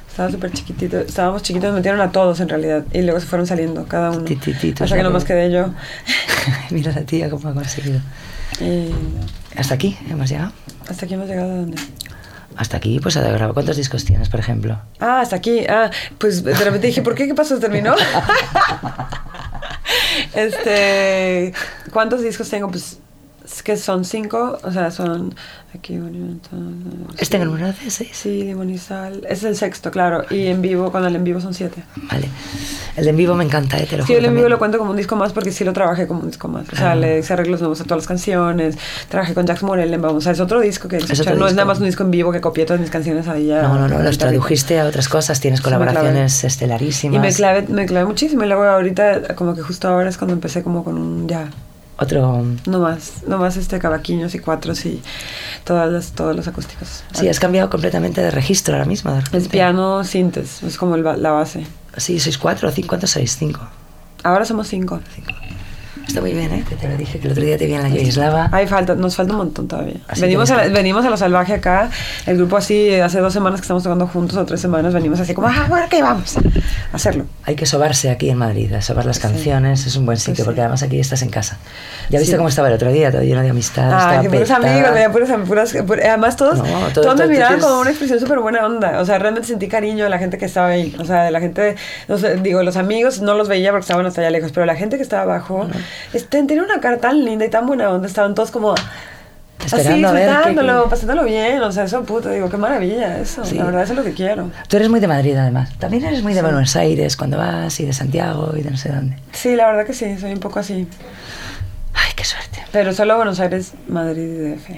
Estaba 0.09 0.30
súper 0.30 0.50
chiquitito, 0.52 0.98
estábamos 0.98 1.42
chiquitos, 1.42 1.68
me 1.70 1.76
metieron 1.76 2.00
a 2.00 2.11
todos 2.11 2.40
en 2.40 2.48
realidad. 2.48 2.84
Y 2.90 3.02
luego 3.02 3.20
se 3.20 3.26
fueron 3.26 3.46
saliendo, 3.46 3.84
cada 3.86 4.11
uno. 4.11 4.22
Titititos, 4.24 4.80
Hasta 4.80 4.96
que 4.96 5.02
¿no? 5.02 5.11
nomás 5.11 5.24
quedé 5.26 5.52
yo. 5.52 5.74
Mira 6.70 6.90
la 6.92 7.02
tía 7.02 7.28
cómo 7.28 7.46
ha 7.50 7.52
conseguido. 7.52 8.00
Y 8.59 8.88
Hasta 9.59 9.74
aquí 9.74 9.94
hemos 10.11 10.30
llegado. 10.30 10.52
hasta 10.88 11.04
aquí 11.04 11.12
hemos 11.14 11.28
llegado 11.28 11.52
a 11.52 11.57
dónde. 11.57 11.76
Hasta 12.57 12.78
aquí, 12.78 12.98
pues 13.00 13.14
a 13.18 13.20
grabar. 13.20 13.52
¿Cuántos 13.52 13.76
discos 13.76 14.07
tienes, 14.07 14.30
por 14.30 14.40
ejemplo? 14.40 14.80
Ah, 15.00 15.20
hasta 15.20 15.36
aquí. 15.36 15.66
Ah, 15.68 15.90
pues 16.16 16.42
de 16.42 16.54
repente 16.54 16.86
dije, 16.86 17.02
¿por 17.02 17.14
qué? 17.14 17.26
¿Qué 17.26 17.34
pasó? 17.34 17.59
¿Terminó? 17.59 17.94
este, 20.34 21.52
¿cuántos 21.92 22.22
discos 22.22 22.48
tengo? 22.48 22.68
Pues 22.68 22.98
es 23.47 23.62
que 23.62 23.76
son 23.76 24.05
cinco, 24.05 24.59
o 24.62 24.72
sea, 24.72 24.90
son 24.90 25.34
aquí. 25.74 25.99
¿Este 27.18 27.36
en 27.36 27.42
el 27.42 27.49
número 27.49 27.66
16? 27.66 28.11
Sí, 28.12 28.53
Monisal. 28.55 29.22
Es 29.28 29.44
el 29.44 29.57
sexto, 29.57 29.90
claro. 29.90 30.24
Y 30.30 30.47
en 30.47 30.61
vivo, 30.62 30.90
con 30.92 31.05
el 31.05 31.14
en 31.16 31.24
vivo 31.24 31.40
son 31.40 31.55
siete. 31.55 31.82
Vale. 32.11 32.28
El 32.97 33.05
de 33.05 33.11
en 33.11 33.16
vivo 33.16 33.34
me 33.34 33.44
encanta, 33.44 33.78
¿eh? 33.78 33.86
te 33.88 33.97
lo 33.97 34.03
Sí, 34.05 34.09
juro. 34.14 34.18
el 34.20 34.24
en 34.26 34.34
vivo 34.34 34.49
lo 34.49 34.59
cuento 34.59 34.78
como 34.78 34.90
un 34.90 34.97
disco 34.97 35.16
más 35.16 35.32
porque 35.32 35.53
sí 35.53 35.64
lo 35.64 35.72
trabajé 35.72 36.07
como 36.07 36.20
un 36.20 36.26
disco 36.28 36.49
más. 36.49 36.66
O 36.72 36.76
sea, 36.76 36.92
Ah. 36.92 36.94
le 36.97 37.18
hice 37.18 37.32
arreglos 37.34 37.61
nuevos 37.61 37.80
a 37.80 37.84
todas 37.84 37.99
las 37.99 38.07
canciones. 38.07 38.76
Trabajé 39.09 39.34
con 39.34 39.47
Jax 39.47 39.62
Morel 39.62 39.92
en 39.92 40.01
Vamos. 40.03 40.18
O 40.18 40.20
sea, 40.22 40.32
es 40.32 40.40
otro 40.40 40.61
disco 40.61 40.88
que 40.88 40.97
Es 40.97 41.05
otro 41.20 41.34
no 41.36 41.47
es 41.47 41.53
disco. 41.53 41.57
nada 41.57 41.64
más 41.66 41.78
un 41.78 41.84
disco 41.86 42.03
en 42.03 42.11
vivo 42.11 42.32
que 42.32 42.40
copié 42.40 42.64
todas 42.64 42.80
mis 42.80 42.90
canciones 42.90 43.28
ahí 43.28 43.47
ya. 43.47 43.62
No, 43.62 43.78
no, 43.78 43.86
no, 43.88 44.03
los 44.03 44.18
tradujiste 44.18 44.80
a 44.80 44.86
otras 44.86 45.09
cosas, 45.09 45.40
tienes 45.40 45.61
Sí, 45.61 45.64
colaboraciones 45.64 46.42
estelarísimas. 46.44 47.16
Y 47.16 47.18
me 47.20 47.32
clavé, 47.32 47.62
me 47.68 47.86
clavé 47.86 48.07
muchísimo. 48.07 48.44
Y 48.44 48.47
luego 48.47 48.64
ahorita, 48.64 49.34
como 49.34 49.55
que 49.55 49.62
justo 49.62 49.88
ahora 49.88 50.09
es 50.09 50.16
cuando 50.16 50.34
empecé 50.34 50.62
como 50.62 50.82
con 50.82 50.97
un 50.99 51.28
ya. 51.28 51.49
Otro. 51.99 52.44
No 52.66 52.78
más, 52.80 53.22
no 53.26 53.38
más 53.38 53.57
este 53.57 53.78
cavaquinhos 53.78 54.34
y 54.34 54.38
cuatros 54.38 54.84
y 54.84 55.03
todas 55.64 55.90
las, 55.90 56.12
todos 56.12 56.36
los 56.36 56.47
acústicos. 56.47 57.05
Sí, 57.12 57.28
has 57.28 57.40
cambiado 57.40 57.70
completamente 57.70 58.20
de 58.20 58.30
registro 58.30 58.74
ahora 58.74 58.84
mismo. 58.84 59.12
de 59.12 59.22
Es 59.38 59.49
piano 59.49 60.05
sintes, 60.05 60.62
es 60.62 60.76
como 60.76 60.94
el 60.97 61.03
la 61.03 61.30
base. 61.30 61.66
Sí, 61.97 62.20
sois 62.20 62.36
cuatro 62.36 62.70
cinco. 62.70 62.88
¿Cuántos 62.88 63.11
sois? 63.11 63.36
Cinco. 63.38 63.66
Ahora 64.22 64.44
somos 64.44 64.68
cinco. 64.68 65.01
Está 66.07 66.20
muy 66.20 66.32
bien, 66.32 66.52
¿eh? 66.52 66.64
Que 66.68 66.76
te 66.76 66.88
lo 66.88 66.96
dije, 66.96 67.18
que 67.18 67.26
el 67.26 67.32
otro 67.32 67.44
día 67.44 67.59
te 67.59 67.66
vi 67.66 67.74
en 67.74 67.82
la 67.82 67.88
Yoislava. 67.88 68.48
Hay 68.52 68.66
falta, 68.68 68.94
nos 68.94 69.16
falta 69.16 69.32
un 69.32 69.38
montón 69.38 69.66
todavía. 69.66 69.96
Así 70.07 70.20
venimos, 70.20 70.48
que 70.48 70.54
a, 70.54 70.64
la- 70.64 70.72
venimos 70.72 71.04
a 71.04 71.11
lo 71.11 71.16
salvaje 71.16 71.52
acá, 71.54 71.90
el 72.26 72.36
grupo 72.36 72.57
así, 72.57 72.94
hace 72.94 73.18
dos 73.18 73.32
semanas 73.32 73.61
que 73.61 73.64
estamos 73.64 73.82
tocando 73.82 74.07
juntos, 74.07 74.36
o 74.36 74.46
tres 74.46 74.61
semanas, 74.61 74.94
venimos 74.94 75.18
así 75.18 75.34
como, 75.34 75.48
ah, 75.48 75.66
bueno, 75.68 75.86
¿qué 75.90 76.00
vamos? 76.02 76.36
A 76.36 76.96
hacerlo. 76.96 77.26
Hay 77.44 77.57
que 77.57 77.66
sobarse 77.66 78.11
aquí 78.11 78.30
en 78.30 78.38
Madrid, 78.38 78.72
a 78.72 78.82
sobar 78.82 79.04
las 79.04 79.16
Sí. 79.16 79.22
canciones, 79.22 79.84
es 79.84 79.96
un 79.96 80.07
buen 80.07 80.16
sitio, 80.16 80.36
sí. 80.36 80.42
porque 80.44 80.61
además 80.61 80.82
aquí 80.84 81.00
estás 81.00 81.22
en 81.22 81.28
casa. 81.30 81.59
¿Ya 82.09 82.20
viste 82.20 82.34
Sí. 82.34 82.36
cómo 82.36 82.48
estaba 82.48 82.68
el 82.68 82.74
otro 82.74 82.92
día? 82.92 83.11
Todo 83.11 83.22
lleno 83.22 83.42
de 83.42 83.50
amistad. 83.50 83.90
Ah, 83.92 84.20
que 84.22 84.30
puros 84.30 84.50
amigos, 84.52 84.92
veía 84.94 85.11
puros, 85.11 85.28
puras, 85.46 85.74
pur- 85.74 86.00
además 86.07 86.36
todos, 86.36 86.59
No, 86.59 86.64
todo- 86.64 86.90
todos 87.02 87.07
todo- 87.07 87.16
me 87.16 87.26
miraban 87.26 87.59
como 87.59 87.80
una 87.80 87.90
expresión 87.90 88.20
súper 88.20 88.38
buena 88.38 88.64
onda, 88.64 89.00
o 89.00 89.04
sea, 89.04 89.18
realmente 89.18 89.48
sentí 89.48 89.66
cariño 89.66 90.04
de 90.04 90.11
la 90.11 90.18
gente 90.18 90.38
que 90.38 90.44
estaba 90.44 90.68
ahí, 90.68 90.94
o 91.00 91.04
sea, 91.04 91.24
de 91.24 91.32
la 91.32 91.40
gente, 91.40 91.74
no 92.07 92.16
sé, 92.16 92.36
digo, 92.36 92.62
los 92.62 92.76
amigos 92.76 93.20
no 93.20 93.34
los 93.34 93.48
veía 93.48 93.72
porque 93.72 93.82
estaban 93.82 94.07
hasta 94.07 94.20
allá 94.20 94.30
lejos, 94.30 94.52
pero 94.52 94.66
la 94.66 94.76
gente 94.76 94.96
que 94.96 95.02
estaba 95.02 95.22
abajo, 95.22 95.66
este, 96.12 96.42
tenía 96.44 96.62
una 96.62 96.80
cara 96.80 96.99
tan 96.99 97.24
linda 97.24 97.44
y 97.44 97.51
tan 97.51 97.66
buena 97.66 97.90
onda, 97.90 98.07
estaban 98.07 98.34
todos 98.34 98.51
como... 98.51 98.74
Así, 99.59 99.76
Esperando 99.76 100.09
a 100.09 100.12
ver 100.12 100.28
qué- 100.44 100.55
qué- 100.55 100.88
pasándolo 100.90 101.24
bien, 101.24 101.61
o 101.62 101.72
sea, 101.72 101.84
eso 101.84 102.05
puto, 102.05 102.28
digo, 102.30 102.49
qué 102.51 102.57
maravilla 102.59 103.18
eso, 103.18 103.44
Sí. 103.44 103.57
la 103.57 103.64
verdad 103.64 103.82
eso 103.82 103.94
es 103.94 103.99
lo 103.99 104.05
que 104.05 104.12
quiero. 104.12 104.51
Tú 104.68 104.76
eres 104.76 104.88
muy 104.90 105.01
de 105.01 105.09
Madrid, 105.09 105.34
además. 105.36 105.70
También 105.78 106.05
eres 106.05 106.22
muy 106.22 106.34
de 106.34 106.42
Buenos 106.42 106.76
Aires, 106.76 107.16
cuando 107.16 107.38
vas, 107.38 107.80
y 107.80 107.86
de 107.86 107.92
Santiago, 107.92 108.53
y 108.57 108.62
de 108.62 108.70
no 108.70 108.76
sé 108.76 108.90
dónde. 108.90 109.16
Sí, 109.32 109.57
la 109.57 109.66
verdad 109.66 109.84
que 109.86 109.94
sí, 109.94 110.18
soy 110.18 110.32
un 110.32 110.40
poco 110.40 110.61
así. 110.61 110.86
Ay, 111.94 112.12
qué 112.14 112.24
suerte. 112.24 112.62
Pero 112.70 112.92
solo 112.92 113.16
Buenos 113.16 113.40
Aires, 113.40 113.72
Madrid 113.88 114.22
y 114.24 114.51
DF. 114.55 114.68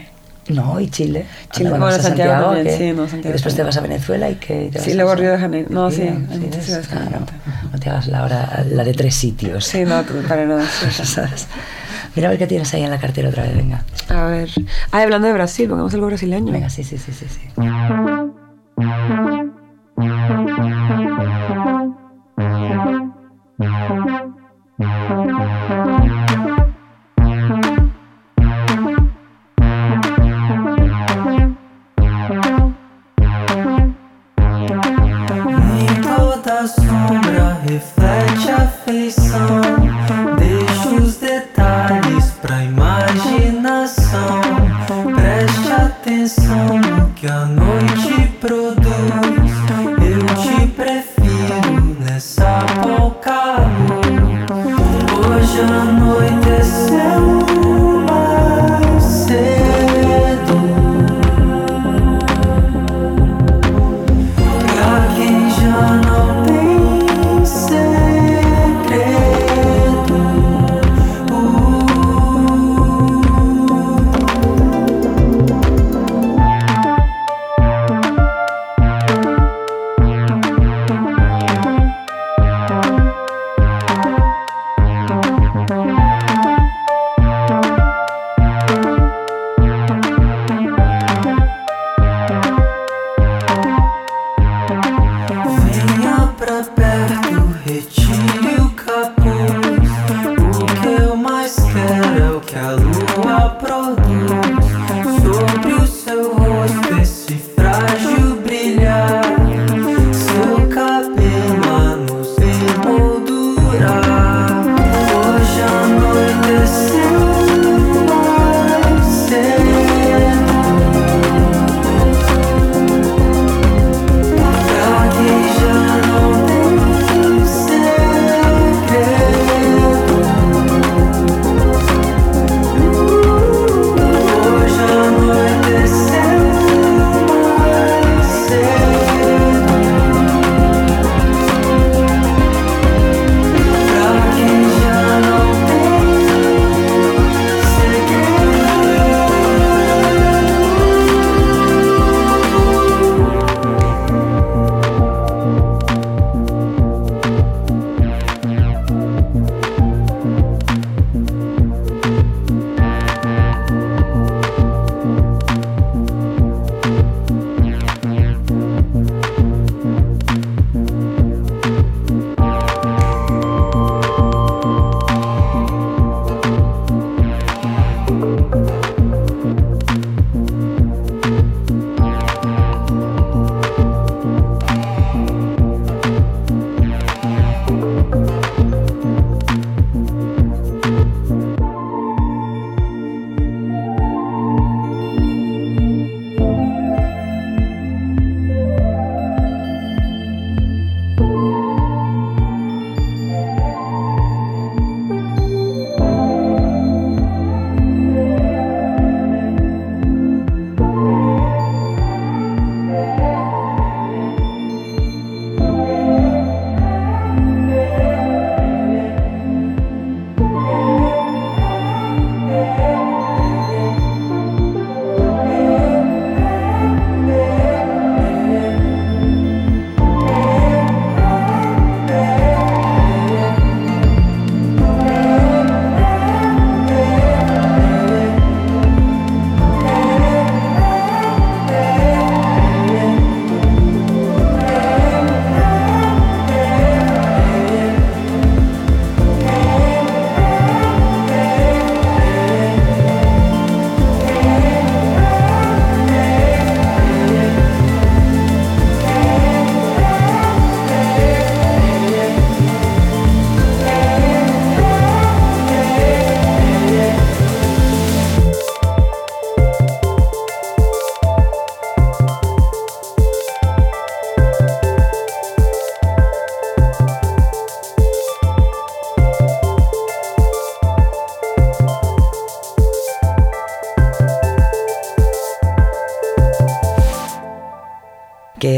No, 0.48 0.80
y 0.80 0.88
Chile. 0.88 1.26
Chile, 1.50 1.70
Cuando 1.70 1.86
vas 1.86 1.94
bueno, 1.96 2.04
a 2.04 2.08
Santiago 2.08 2.44
también, 2.44 2.66
¿qué? 2.66 2.76
sí, 2.78 2.92
no, 2.92 3.02
Santiago 3.08 3.28
Y 3.28 3.32
después 3.32 3.54
te 3.54 3.62
vas 3.62 3.76
a 3.76 3.80
Venezuela 3.80 4.30
y 4.30 4.34
que 4.36 4.68
te 4.72 4.78
vas 4.78 4.84
Sí, 4.86 4.94
luego 4.94 5.14
Río 5.14 5.32
de 5.32 5.38
Janeiro. 5.38 5.68
No, 5.70 5.90
sí, 5.90 6.02
hay 6.02 6.38
muchas 6.38 6.64
ciudades 6.64 6.88
Claro, 6.88 7.20
no 7.72 7.78
te 7.78 7.90
hagas 7.90 8.08
la 8.08 8.24
hora, 8.24 8.64
la 8.70 8.84
de 8.84 8.94
tres 8.94 9.14
sitios. 9.14 9.64
Sí, 9.66 9.84
no, 9.84 10.02
para 10.26 10.46
nada. 10.46 10.64
sí. 10.90 11.04
¿Sabes? 11.04 11.46
Mira 12.14 12.28
a 12.28 12.30
ver 12.30 12.38
qué 12.38 12.46
tienes 12.46 12.72
ahí 12.74 12.82
en 12.82 12.90
la 12.90 12.98
cartera 12.98 13.28
otra 13.28 13.42
vez, 13.44 13.56
venga. 13.56 13.84
A 14.08 14.24
ver. 14.24 14.48
Ah, 14.90 15.02
hablando 15.02 15.28
de 15.28 15.34
Brasil, 15.34 15.68
pongamos 15.68 15.92
algo 15.94 16.06
brasileño. 16.06 16.52
Venga, 16.52 16.70
sí, 16.70 16.82
sí, 16.82 16.98
sí, 16.98 17.12
sí. 17.12 17.26
sí. 17.28 17.62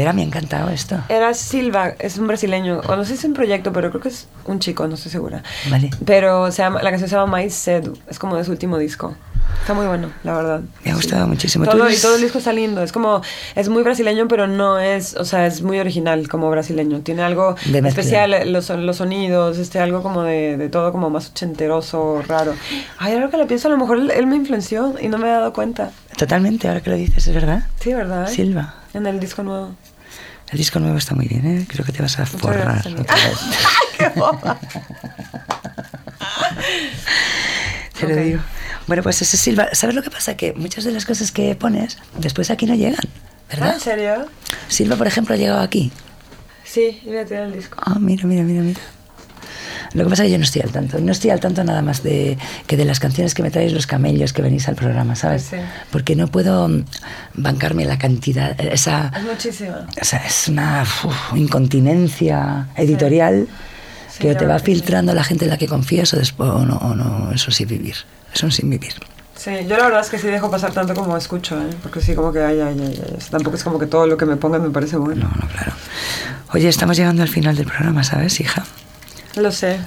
Que 0.01 0.03
era, 0.03 0.13
me 0.13 0.21
ha 0.21 0.25
encantado 0.25 0.69
esto. 0.69 0.97
Era 1.09 1.33
Silva, 1.33 1.93
es 1.99 2.17
un 2.17 2.27
brasileño. 2.27 2.81
O 2.87 2.95
no 2.95 3.03
sé 3.05 3.13
si 3.13 3.19
es 3.19 3.23
un 3.25 3.33
proyecto, 3.33 3.71
pero 3.71 3.89
creo 3.89 4.01
que 4.01 4.09
es 4.09 4.27
un 4.45 4.59
chico, 4.59 4.87
no 4.87 4.95
estoy 4.95 5.11
segura. 5.11 5.43
Vale. 5.69 5.91
Pero 6.05 6.51
se 6.51 6.63
llama, 6.63 6.81
la 6.81 6.89
canción 6.89 7.09
se 7.09 7.15
llama 7.15 7.27
Mais 7.31 7.53
Sedu. 7.53 7.97
Es 8.09 8.17
como 8.19 8.35
de 8.35 8.43
su 8.43 8.51
último 8.51 8.77
disco. 8.77 9.15
Está 9.59 9.73
muy 9.73 9.85
bueno, 9.85 10.09
la 10.23 10.33
verdad. 10.33 10.61
Me 10.83 10.91
ha 10.91 10.95
gustado 10.95 11.27
muchísimo. 11.27 11.65
Tú 11.65 11.71
Todo, 11.71 11.83
y 11.85 11.91
eres- 11.91 12.01
todo 12.01 12.15
el 12.15 12.21
disco 12.21 12.37
está 12.37 12.53
lindo. 12.53 12.81
Es 12.81 12.91
como, 12.91 13.21
es 13.55 13.69
muy 13.69 13.83
brasileño, 13.83 14.27
pero 14.27 14.47
no 14.47 14.79
es, 14.79 15.15
o 15.15 15.25
sea, 15.25 15.45
es 15.45 15.61
muy 15.61 15.77
original 15.79 16.27
como 16.29 16.49
brasileño. 16.49 17.01
Tiene 17.01 17.21
algo 17.21 17.55
De 17.65 17.79
especial, 17.79 18.33
eh, 18.33 18.45
los, 18.45 18.69
los 18.69 18.97
sonidos, 18.97 19.57
este, 19.57 19.79
algo 19.79 20.01
como 20.01 20.23
de, 20.23 20.57
de 20.57 20.69
todo 20.69 20.91
como 20.91 21.09
más 21.09 21.29
ochenteroso, 21.31 22.23
raro. 22.27 22.53
Ay, 22.97 23.13
ahora 23.13 23.29
que 23.29 23.37
lo 23.37 23.45
pienso, 23.47 23.67
a 23.67 23.71
lo 23.71 23.77
mejor 23.77 23.97
él, 23.97 24.11
él 24.11 24.25
me 24.25 24.35
influenció 24.37 24.95
y 24.99 25.09
no 25.09 25.17
me 25.17 25.27
he 25.27 25.31
dado 25.31 25.53
cuenta. 25.53 25.91
Totalmente, 26.17 26.67
ahora 26.67 26.81
que 26.81 26.89
lo 26.89 26.95
dices, 26.95 27.27
es 27.27 27.33
verdad. 27.33 27.63
Sí, 27.79 27.93
¿verdad? 27.93 28.27
Silva. 28.29 28.75
En 28.93 29.05
el 29.05 29.19
disco 29.19 29.43
nuevo. 29.43 29.71
El 30.51 30.57
disco 30.57 30.79
nuevo 30.79 30.97
está 30.97 31.15
muy 31.15 31.27
bien, 31.27 31.45
¿eh? 31.45 31.65
Creo 31.67 31.85
que 31.85 31.91
te 31.93 32.01
vas 32.01 32.17
a 32.19 32.23
Muchas 32.23 32.41
forrar. 32.41 32.65
gracias, 32.83 32.99
otra 32.99 33.15
vez. 33.15 33.39
¡Qué 33.97 34.09
boba! 34.19 34.59
Te 37.99 38.07
lo 38.07 38.15
digo. 38.15 38.41
Bueno, 38.87 39.03
pues 39.03 39.21
ese 39.21 39.37
Silva. 39.37 39.69
¿Sabes 39.73 39.95
lo 39.95 40.01
que 40.03 40.09
pasa? 40.09 40.35
Que 40.35 40.53
muchas 40.53 40.83
de 40.83 40.91
las 40.91 41.05
cosas 41.05 41.31
que 41.31 41.55
pones 41.55 41.97
después 42.17 42.49
aquí 42.51 42.65
no 42.65 42.75
llegan, 42.75 42.99
Ah, 43.05 43.47
¿verdad? 43.49 43.73
¿En 43.75 43.79
serio? 43.79 44.25
Silva, 44.67 44.95
por 44.95 45.07
ejemplo, 45.07 45.35
ha 45.35 45.37
llegado 45.37 45.61
aquí. 45.61 45.91
Sí, 46.63 47.01
voy 47.05 47.17
a 47.17 47.25
tirar 47.25 47.43
el 47.43 47.53
disco. 47.53 47.77
Ah, 47.85 47.97
mira, 47.99 48.25
mira, 48.25 48.43
mira, 48.43 48.61
mira. 48.61 48.79
Lo 49.93 50.03
que 50.03 50.09
pasa 50.09 50.23
es 50.23 50.27
que 50.27 50.31
yo 50.33 50.37
no 50.37 50.43
estoy 50.43 50.61
al 50.61 50.71
tanto. 50.71 50.99
No 50.99 51.11
estoy 51.11 51.29
al 51.31 51.39
tanto 51.39 51.63
nada 51.63 51.81
más 51.81 52.03
de 52.03 52.37
que 52.67 52.77
de 52.77 52.85
las 52.85 52.99
canciones 52.99 53.33
que 53.33 53.43
me 53.43 53.51
traéis 53.51 53.73
los 53.73 53.87
camellos 53.87 54.33
que 54.33 54.41
venís 54.41 54.67
al 54.67 54.75
programa, 54.75 55.15
¿sabes? 55.15 55.43
Sí. 55.43 55.57
Porque 55.91 56.15
no 56.15 56.27
puedo 56.27 56.67
mm, 56.67 56.83
bancarme 57.35 57.85
la 57.85 57.97
cantidad, 57.97 58.59
esa, 58.61 59.11
Es 59.15 59.23
muchísima. 59.23 59.87
o 60.01 60.05
sea, 60.05 60.19
es 60.25 60.47
una 60.47 60.83
uf, 61.03 61.15
incontinencia 61.35 62.67
editorial 62.75 63.47
Sí, 64.11 64.19
que 64.19 64.29
o 64.29 64.33
la 64.33 64.39
te 64.39 64.45
va 64.45 64.53
que 64.55 64.59
sí. 64.59 64.65
filtrando 64.65 65.13
la 65.13 65.23
gente 65.23 65.45
en 65.45 65.51
la 65.51 65.57
que 65.57 65.67
confías 65.67 66.13
o 66.13 66.17
después 66.17 66.49
o 66.49 66.65
no, 66.65 66.75
o 66.77 66.95
no, 66.95 67.31
eso 67.31 67.49
sí 67.51 67.63
vivir. 67.65 67.95
Eso 68.33 68.51
sin 68.51 68.69
vivir. 68.69 68.93
Sí, 69.37 69.51
yo 69.67 69.77
la 69.77 69.85
verdad 69.85 70.01
es 70.01 70.09
que 70.09 70.19
sí 70.19 70.27
dejo 70.27 70.51
pasar 70.51 70.71
tanto 70.73 70.93
como 70.93 71.15
escucho, 71.17 71.59
¿eh? 71.59 71.69
Porque 71.81 72.01
sí, 72.01 72.13
como 72.13 72.31
que, 72.31 72.39
ay, 72.39 72.59
ay, 72.59 72.77
ay, 72.79 73.01
ay. 73.03 73.17
Tampoco 73.31 73.55
es 73.55 73.63
como 73.63 73.79
que 73.79 73.87
todo 73.87 74.05
lo 74.05 74.17
que 74.17 74.25
me 74.25 74.35
pongan 74.35 74.61
me 74.61 74.69
parece 74.69 74.97
bueno. 74.97 75.23
No, 75.23 75.29
no, 75.41 75.47
claro. 75.51 75.71
Oye, 76.53 76.67
estamos 76.67 76.97
llegando 76.97 77.23
al 77.23 77.29
final 77.29 77.55
del 77.55 77.65
programa, 77.65 78.03
¿sabes, 78.03 78.39
hija? 78.41 78.63
Lo 79.35 79.51
sé. 79.51 79.79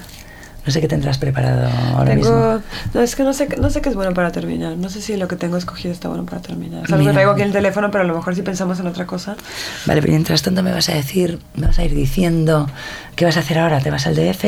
No 0.67 0.73
sé 0.73 0.81
qué 0.81 0.89
tendrás 0.89 1.19
preparado 1.19 1.69
ahora 1.95 2.15
mismo. 2.15 2.31
Tengo... 2.33 2.63
No, 2.95 3.01
es 3.03 3.15
que 3.17 3.23
no 3.23 3.35
sé, 3.35 3.49
no 3.61 3.69
sé 3.69 3.83
qué 3.83 3.91
es 3.91 3.95
bueno 3.95 4.15
para 4.15 4.33
terminar. 4.33 4.79
No 4.79 4.89
sé 4.89 5.03
si 5.03 5.15
lo 5.19 5.29
que 5.29 5.37
tengo 5.37 5.59
escogido 5.59 5.93
está 5.93 6.09
bueno 6.09 6.25
para 6.25 6.41
terminar. 6.41 6.85
Es 6.85 6.91
algo 6.91 7.01
Mira. 7.01 7.11
que 7.11 7.15
traigo 7.17 7.33
aquí 7.33 7.43
en 7.43 7.49
el 7.49 7.53
teléfono, 7.53 7.91
pero 7.91 8.03
a 8.03 8.07
lo 8.07 8.15
mejor 8.15 8.35
si 8.35 8.41
pensamos 8.41 8.81
en 8.81 8.87
otra 8.87 9.05
cosa. 9.05 9.37
Vale, 9.85 10.01
pero 10.01 10.13
mientras 10.13 10.41
tanto 10.41 10.63
me 10.63 10.73
vas 10.73 10.89
a 10.89 10.95
decir, 10.95 11.39
me 11.55 11.67
vas 11.67 11.79
a 11.79 11.85
ir 11.85 11.95
diciendo 11.95 12.67
qué 13.15 13.27
vas 13.27 13.37
a 13.37 13.41
hacer 13.41 13.59
ahora. 13.59 13.81
¿Te 13.81 13.91
vas 13.91 14.07
al 14.07 14.15
DF? 14.17 14.45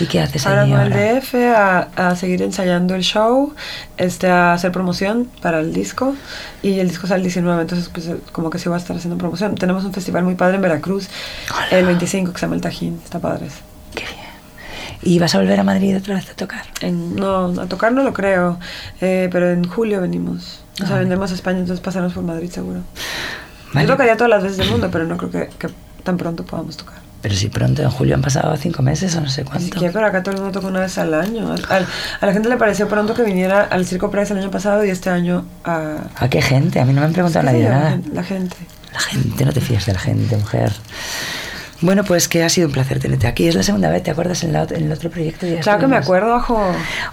¿Y 0.00 0.06
qué 0.06 0.18
haces 0.18 0.44
Ahora 0.44 0.62
allí 0.62 0.72
con 0.72 0.80
ahora? 0.80 1.08
el 1.12 1.20
DF 1.20 1.34
a, 1.54 1.78
a 1.94 2.16
seguir 2.16 2.42
ensayando 2.42 2.96
el 2.96 3.02
show, 3.04 3.54
este, 3.96 4.26
a 4.26 4.54
hacer 4.54 4.72
promoción 4.72 5.28
para 5.40 5.60
el 5.60 5.72
disco. 5.72 6.16
Y 6.64 6.80
el 6.80 6.88
disco 6.88 7.06
sale 7.06 7.18
el 7.18 7.22
19, 7.26 7.62
entonces 7.62 7.88
pues 7.90 8.08
eh, 8.08 8.16
como 8.32 8.50
que 8.50 8.58
sí 8.58 8.68
va 8.68 8.74
a 8.74 8.80
estar 8.80 8.96
haciendo 8.96 9.16
promoción. 9.18 9.54
Tenemos 9.54 9.84
un 9.84 9.92
festival 9.92 10.24
muy 10.24 10.34
padre 10.34 10.56
en 10.56 10.62
Veracruz, 10.62 11.08
el 11.70 11.86
25, 11.86 12.32
que 12.32 12.40
se 12.40 12.46
llama 12.46 12.56
El 12.56 12.60
Tajín. 12.60 13.00
Está 13.04 13.20
padre. 13.20 13.46
Qué 13.94 14.00
bien. 14.02 14.29
¿Y 15.02 15.18
vas 15.18 15.34
a 15.34 15.38
volver 15.38 15.58
a 15.58 15.64
Madrid 15.64 15.96
otra 15.96 16.14
vez 16.14 16.28
a 16.30 16.34
tocar? 16.34 16.62
En- 16.80 17.16
no, 17.16 17.46
a 17.60 17.66
tocar 17.66 17.92
no 17.92 18.02
lo 18.02 18.12
creo, 18.12 18.58
eh, 19.00 19.28
pero 19.32 19.50
en 19.50 19.64
julio 19.64 20.00
venimos. 20.00 20.60
O 20.82 20.86
sea, 20.86 20.96
Ah, 20.96 20.98
vendremos 20.98 21.30
a 21.30 21.34
España, 21.34 21.58
entonces 21.58 21.82
pasaremos 21.82 22.12
por 22.14 22.22
Madrid 22.24 22.50
seguro. 22.50 22.80
Vale. 23.72 23.86
Yo 23.86 23.92
tocaría 23.94 24.16
todas 24.16 24.30
las 24.30 24.42
veces 24.42 24.58
del 24.58 24.70
mundo, 24.70 24.88
pero 24.90 25.06
no 25.06 25.16
creo 25.16 25.30
que, 25.30 25.48
que 25.58 25.68
tan 26.04 26.16
pronto 26.16 26.44
podamos 26.44 26.76
tocar. 26.76 26.98
Pero 27.22 27.34
si 27.34 27.48
pronto, 27.48 27.82
en 27.82 27.90
julio 27.90 28.14
han 28.14 28.22
pasado 28.22 28.56
cinco 28.56 28.82
meses 28.82 29.14
o 29.14 29.20
no 29.20 29.28
sé 29.28 29.44
cuánto. 29.44 29.78
que, 29.78 29.90
pero 29.90 30.06
acá 30.06 30.22
todo 30.22 30.34
el 30.34 30.40
mundo 30.40 30.58
toca 30.58 30.68
una 30.68 30.80
vez 30.80 30.96
al 30.96 31.12
año. 31.12 31.52
Al- 31.52 31.66
al- 31.68 31.86
a 32.20 32.26
la 32.26 32.32
gente 32.32 32.48
le 32.48 32.56
pareció 32.56 32.88
pronto 32.88 33.12
que 33.14 33.22
viniera 33.22 33.62
al 33.64 33.84
Circo 33.84 34.10
Price 34.10 34.32
el 34.32 34.38
año 34.38 34.50
pasado 34.50 34.84
y 34.86 34.90
este 34.90 35.10
año 35.10 35.44
a... 35.64 35.96
¿A 36.16 36.28
qué 36.30 36.40
gente? 36.40 36.80
A 36.80 36.84
mí 36.86 36.94
no 36.94 37.00
me 37.00 37.06
han 37.08 37.12
preguntado 37.12 37.44
¿Qué 37.46 37.52
sé 37.52 37.58
nadie 37.62 37.68
nada. 37.68 38.00
La 38.14 38.24
gente. 38.24 38.56
La 38.92 39.00
gente, 39.00 39.44
no 39.44 39.52
te 39.52 39.60
fíes 39.60 39.84
de 39.84 39.92
la 39.92 39.98
gente, 39.98 40.34
mujer. 40.36 40.72
Bueno, 41.82 42.04
pues 42.04 42.28
que 42.28 42.42
ha 42.44 42.48
sido 42.48 42.66
un 42.68 42.72
placer 42.72 42.98
tenerte 43.00 43.26
aquí. 43.26 43.46
Es 43.48 43.54
la 43.54 43.62
segunda 43.62 43.88
vez, 43.90 44.02
¿te 44.02 44.10
acuerdas 44.10 44.42
en, 44.44 44.52
la 44.52 44.66
ot- 44.66 44.76
en 44.76 44.84
el 44.84 44.92
otro 44.92 45.10
proyecto? 45.10 45.46
Ya 45.46 45.60
Claro 45.60 45.78
que 45.80 45.86
me 45.86 45.96
acuerdo, 45.96 46.34
ojo. 46.36 46.60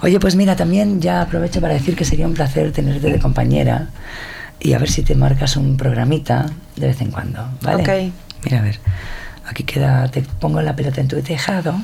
Oye, 0.02 0.20
pues 0.20 0.36
mira, 0.36 0.56
también 0.56 1.00
ya 1.00 1.22
aprovecho 1.22 1.60
para 1.60 1.74
decir 1.74 1.96
que 1.96 2.04
sería 2.04 2.26
un 2.26 2.34
placer 2.34 2.70
tenerte 2.72 3.10
de 3.10 3.18
compañera 3.18 3.88
y 4.60 4.72
a 4.74 4.78
ver 4.78 4.90
si 4.90 5.02
te 5.02 5.14
marcas 5.14 5.56
un 5.56 5.76
programita 5.76 6.46
de 6.76 6.86
vez 6.88 7.00
en 7.00 7.10
cuando, 7.10 7.48
¿vale? 7.62 7.82
Ok. 7.82 8.12
Mira, 8.44 8.58
a 8.58 8.62
ver, 8.62 8.78
aquí 9.46 9.64
queda, 9.64 10.08
te 10.08 10.22
pongo 10.22 10.60
la 10.62 10.76
pelota 10.76 11.00
en 11.00 11.08
tu 11.08 11.20
tejado 11.22 11.74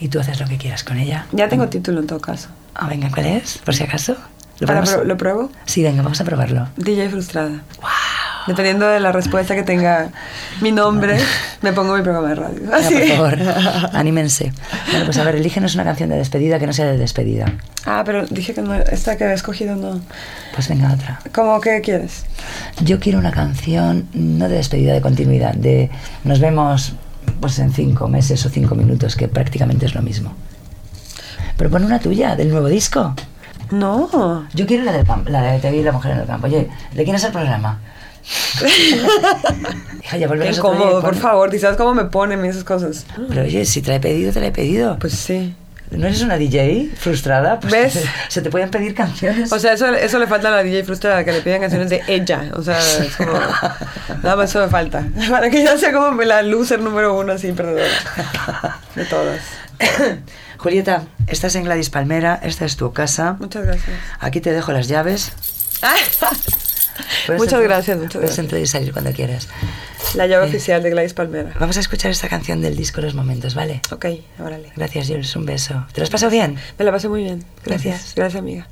y 0.00 0.08
tú 0.08 0.18
haces 0.18 0.40
lo 0.40 0.46
que 0.48 0.56
quieras 0.58 0.82
con 0.84 0.96
ella. 0.98 1.26
Ya 1.32 1.48
tengo 1.48 1.68
título 1.68 2.00
en 2.00 2.06
todo 2.06 2.20
caso. 2.20 2.48
Ah, 2.74 2.88
venga, 2.88 3.10
¿cuál 3.10 3.26
es? 3.26 3.58
Por 3.58 3.74
si 3.74 3.84
acaso. 3.84 4.16
¿Lo, 4.60 4.68
Ahora, 4.68 4.82
probamos? 4.82 5.06
¿Lo 5.06 5.16
pruebo? 5.16 5.50
Sí, 5.66 5.82
venga, 5.82 6.02
vamos 6.02 6.20
a 6.20 6.24
probarlo. 6.24 6.68
DJ 6.76 7.10
frustrada. 7.10 7.62
Dependiendo 8.46 8.86
de 8.86 9.00
la 9.00 9.12
respuesta 9.12 9.54
que 9.54 9.62
tenga 9.62 10.10
mi 10.60 10.70
nombre, 10.70 11.18
me 11.62 11.72
pongo 11.72 11.96
mi 11.96 12.02
programa 12.02 12.28
de 12.28 12.34
radio. 12.34 12.74
Así. 12.74 12.94
por 12.94 13.08
favor, 13.08 13.38
anímense. 13.92 14.52
Bueno, 14.90 15.06
pues 15.06 15.18
a 15.18 15.24
ver, 15.24 15.36
elígenos 15.36 15.74
una 15.74 15.84
canción 15.84 16.10
de 16.10 16.16
despedida 16.16 16.58
que 16.58 16.66
no 16.66 16.72
sea 16.72 16.86
de 16.86 16.98
despedida. 16.98 17.52
Ah, 17.86 18.02
pero 18.04 18.26
dije 18.26 18.54
que 18.54 18.62
no, 18.62 18.74
esta 18.74 19.16
que 19.16 19.24
había 19.24 19.34
escogido 19.34 19.76
no. 19.76 20.00
Pues 20.54 20.68
venga, 20.68 20.92
otra. 20.92 21.20
¿Cómo 21.34 21.60
que 21.60 21.80
quieres? 21.80 22.24
Yo 22.82 23.00
quiero 23.00 23.18
una 23.18 23.30
canción 23.30 24.08
no 24.12 24.48
de 24.48 24.56
despedida, 24.56 24.92
de 24.92 25.00
continuidad, 25.00 25.54
de 25.54 25.90
nos 26.24 26.40
vemos 26.40 26.94
pues 27.40 27.58
en 27.58 27.72
cinco 27.72 28.08
meses 28.08 28.44
o 28.44 28.50
cinco 28.50 28.74
minutos, 28.74 29.16
que 29.16 29.28
prácticamente 29.28 29.86
es 29.86 29.94
lo 29.94 30.02
mismo. 30.02 30.34
Pero 31.56 31.70
pon 31.70 31.84
una 31.84 31.98
tuya, 31.98 32.36
del 32.36 32.50
nuevo 32.50 32.68
disco. 32.68 33.14
No. 33.70 34.46
Yo 34.52 34.66
quiero 34.66 34.84
la 34.84 34.92
del 34.92 35.06
la 35.26 35.42
de 35.42 35.58
Te 35.58 35.70
vi 35.70 35.82
la 35.82 35.92
mujer 35.92 36.12
en 36.12 36.18
el 36.18 36.26
campo. 36.26 36.46
Oye, 36.46 36.68
¿de 36.92 37.04
quién 37.04 37.16
es 37.16 37.24
el 37.24 37.32
programa? 37.32 37.80
Hija, 40.04 40.16
ya 40.16 40.28
Qué 40.28 40.50
incómodo, 40.50 41.00
por 41.00 41.14
favor. 41.14 41.54
¿Y 41.54 41.58
sabes 41.58 41.76
cómo 41.76 41.94
me 41.94 42.04
ponen 42.04 42.44
esas 42.44 42.64
cosas? 42.64 43.06
Pero 43.28 43.42
oye, 43.42 43.64
si 43.64 43.82
te 43.82 43.90
la 43.90 43.96
he 43.96 44.00
pedido, 44.00 44.32
te 44.32 44.40
la 44.40 44.46
he 44.46 44.52
pedido. 44.52 44.98
Pues 44.98 45.14
sí. 45.14 45.54
¿No 45.90 46.06
eres 46.06 46.22
una 46.22 46.36
DJ 46.36 46.90
frustrada? 46.96 47.60
Pues 47.60 47.72
¿Ves? 47.72 47.92
Se, 47.92 48.08
se 48.28 48.42
te 48.42 48.50
pueden 48.50 48.70
pedir 48.70 48.94
canciones. 48.94 49.52
O 49.52 49.58
sea, 49.58 49.74
eso, 49.74 49.86
eso 49.94 50.18
le 50.18 50.26
falta 50.26 50.48
a 50.48 50.50
la 50.50 50.62
DJ 50.62 50.84
frustrada, 50.84 51.24
que 51.24 51.32
le 51.32 51.40
piden 51.40 51.60
canciones 51.60 51.90
de 51.90 52.02
ella. 52.08 52.50
O 52.54 52.62
sea, 52.62 52.78
es 52.78 53.14
como... 53.16 53.32
Nada 54.22 54.36
más 54.36 54.50
eso 54.50 54.60
me 54.60 54.68
falta. 54.68 55.06
Para 55.30 55.50
que 55.50 55.62
yo 55.62 55.78
sea 55.78 55.92
como 55.92 56.20
la 56.22 56.42
loser 56.42 56.80
número 56.80 57.16
uno, 57.18 57.32
así, 57.34 57.52
perdedora. 57.52 57.86
De 58.94 59.04
todas. 59.04 59.40
Julieta, 60.58 61.02
estás 61.26 61.54
en 61.56 61.64
Gladys 61.64 61.90
Palmera, 61.90 62.40
esta 62.42 62.64
es 62.64 62.76
tu 62.76 62.92
casa. 62.92 63.36
Muchas 63.38 63.64
gracias. 63.64 63.96
Aquí 64.18 64.40
te 64.40 64.52
dejo 64.52 64.72
las 64.72 64.88
llaves. 64.88 65.32
Puedes 67.26 67.40
Muchas 67.40 67.52
entrar- 67.54 67.62
gracias, 67.62 67.96
muchas 67.98 68.12
Puedes 68.12 68.28
gracias. 68.30 68.38
entrar 68.44 68.60
y 68.62 68.66
salir 68.66 68.92
cuando 68.92 69.12
quieras. 69.12 69.48
La 70.14 70.26
llave 70.26 70.46
Eh. 70.46 70.48
oficial 70.48 70.82
de 70.82 70.90
Gladys 70.90 71.14
Palmera. 71.14 71.52
Vamos 71.58 71.76
a 71.76 71.80
escuchar 71.80 72.10
esta 72.10 72.28
canción 72.28 72.60
del 72.62 72.76
disco 72.76 73.00
Los 73.00 73.14
Momentos, 73.14 73.54
¿vale? 73.54 73.80
Ok, 73.90 74.06
órale. 74.38 74.72
Gracias, 74.76 75.08
Jules. 75.08 75.34
Un 75.36 75.44
beso. 75.46 75.86
¿Te 75.92 76.00
lo 76.00 76.04
has 76.04 76.10
pasado 76.10 76.30
bien? 76.30 76.56
Me 76.78 76.84
la 76.84 76.92
pasé 76.92 77.08
muy 77.08 77.22
bien. 77.24 77.44
Gracias. 77.64 78.12
Gracias, 78.14 78.38
amiga. 78.40 78.68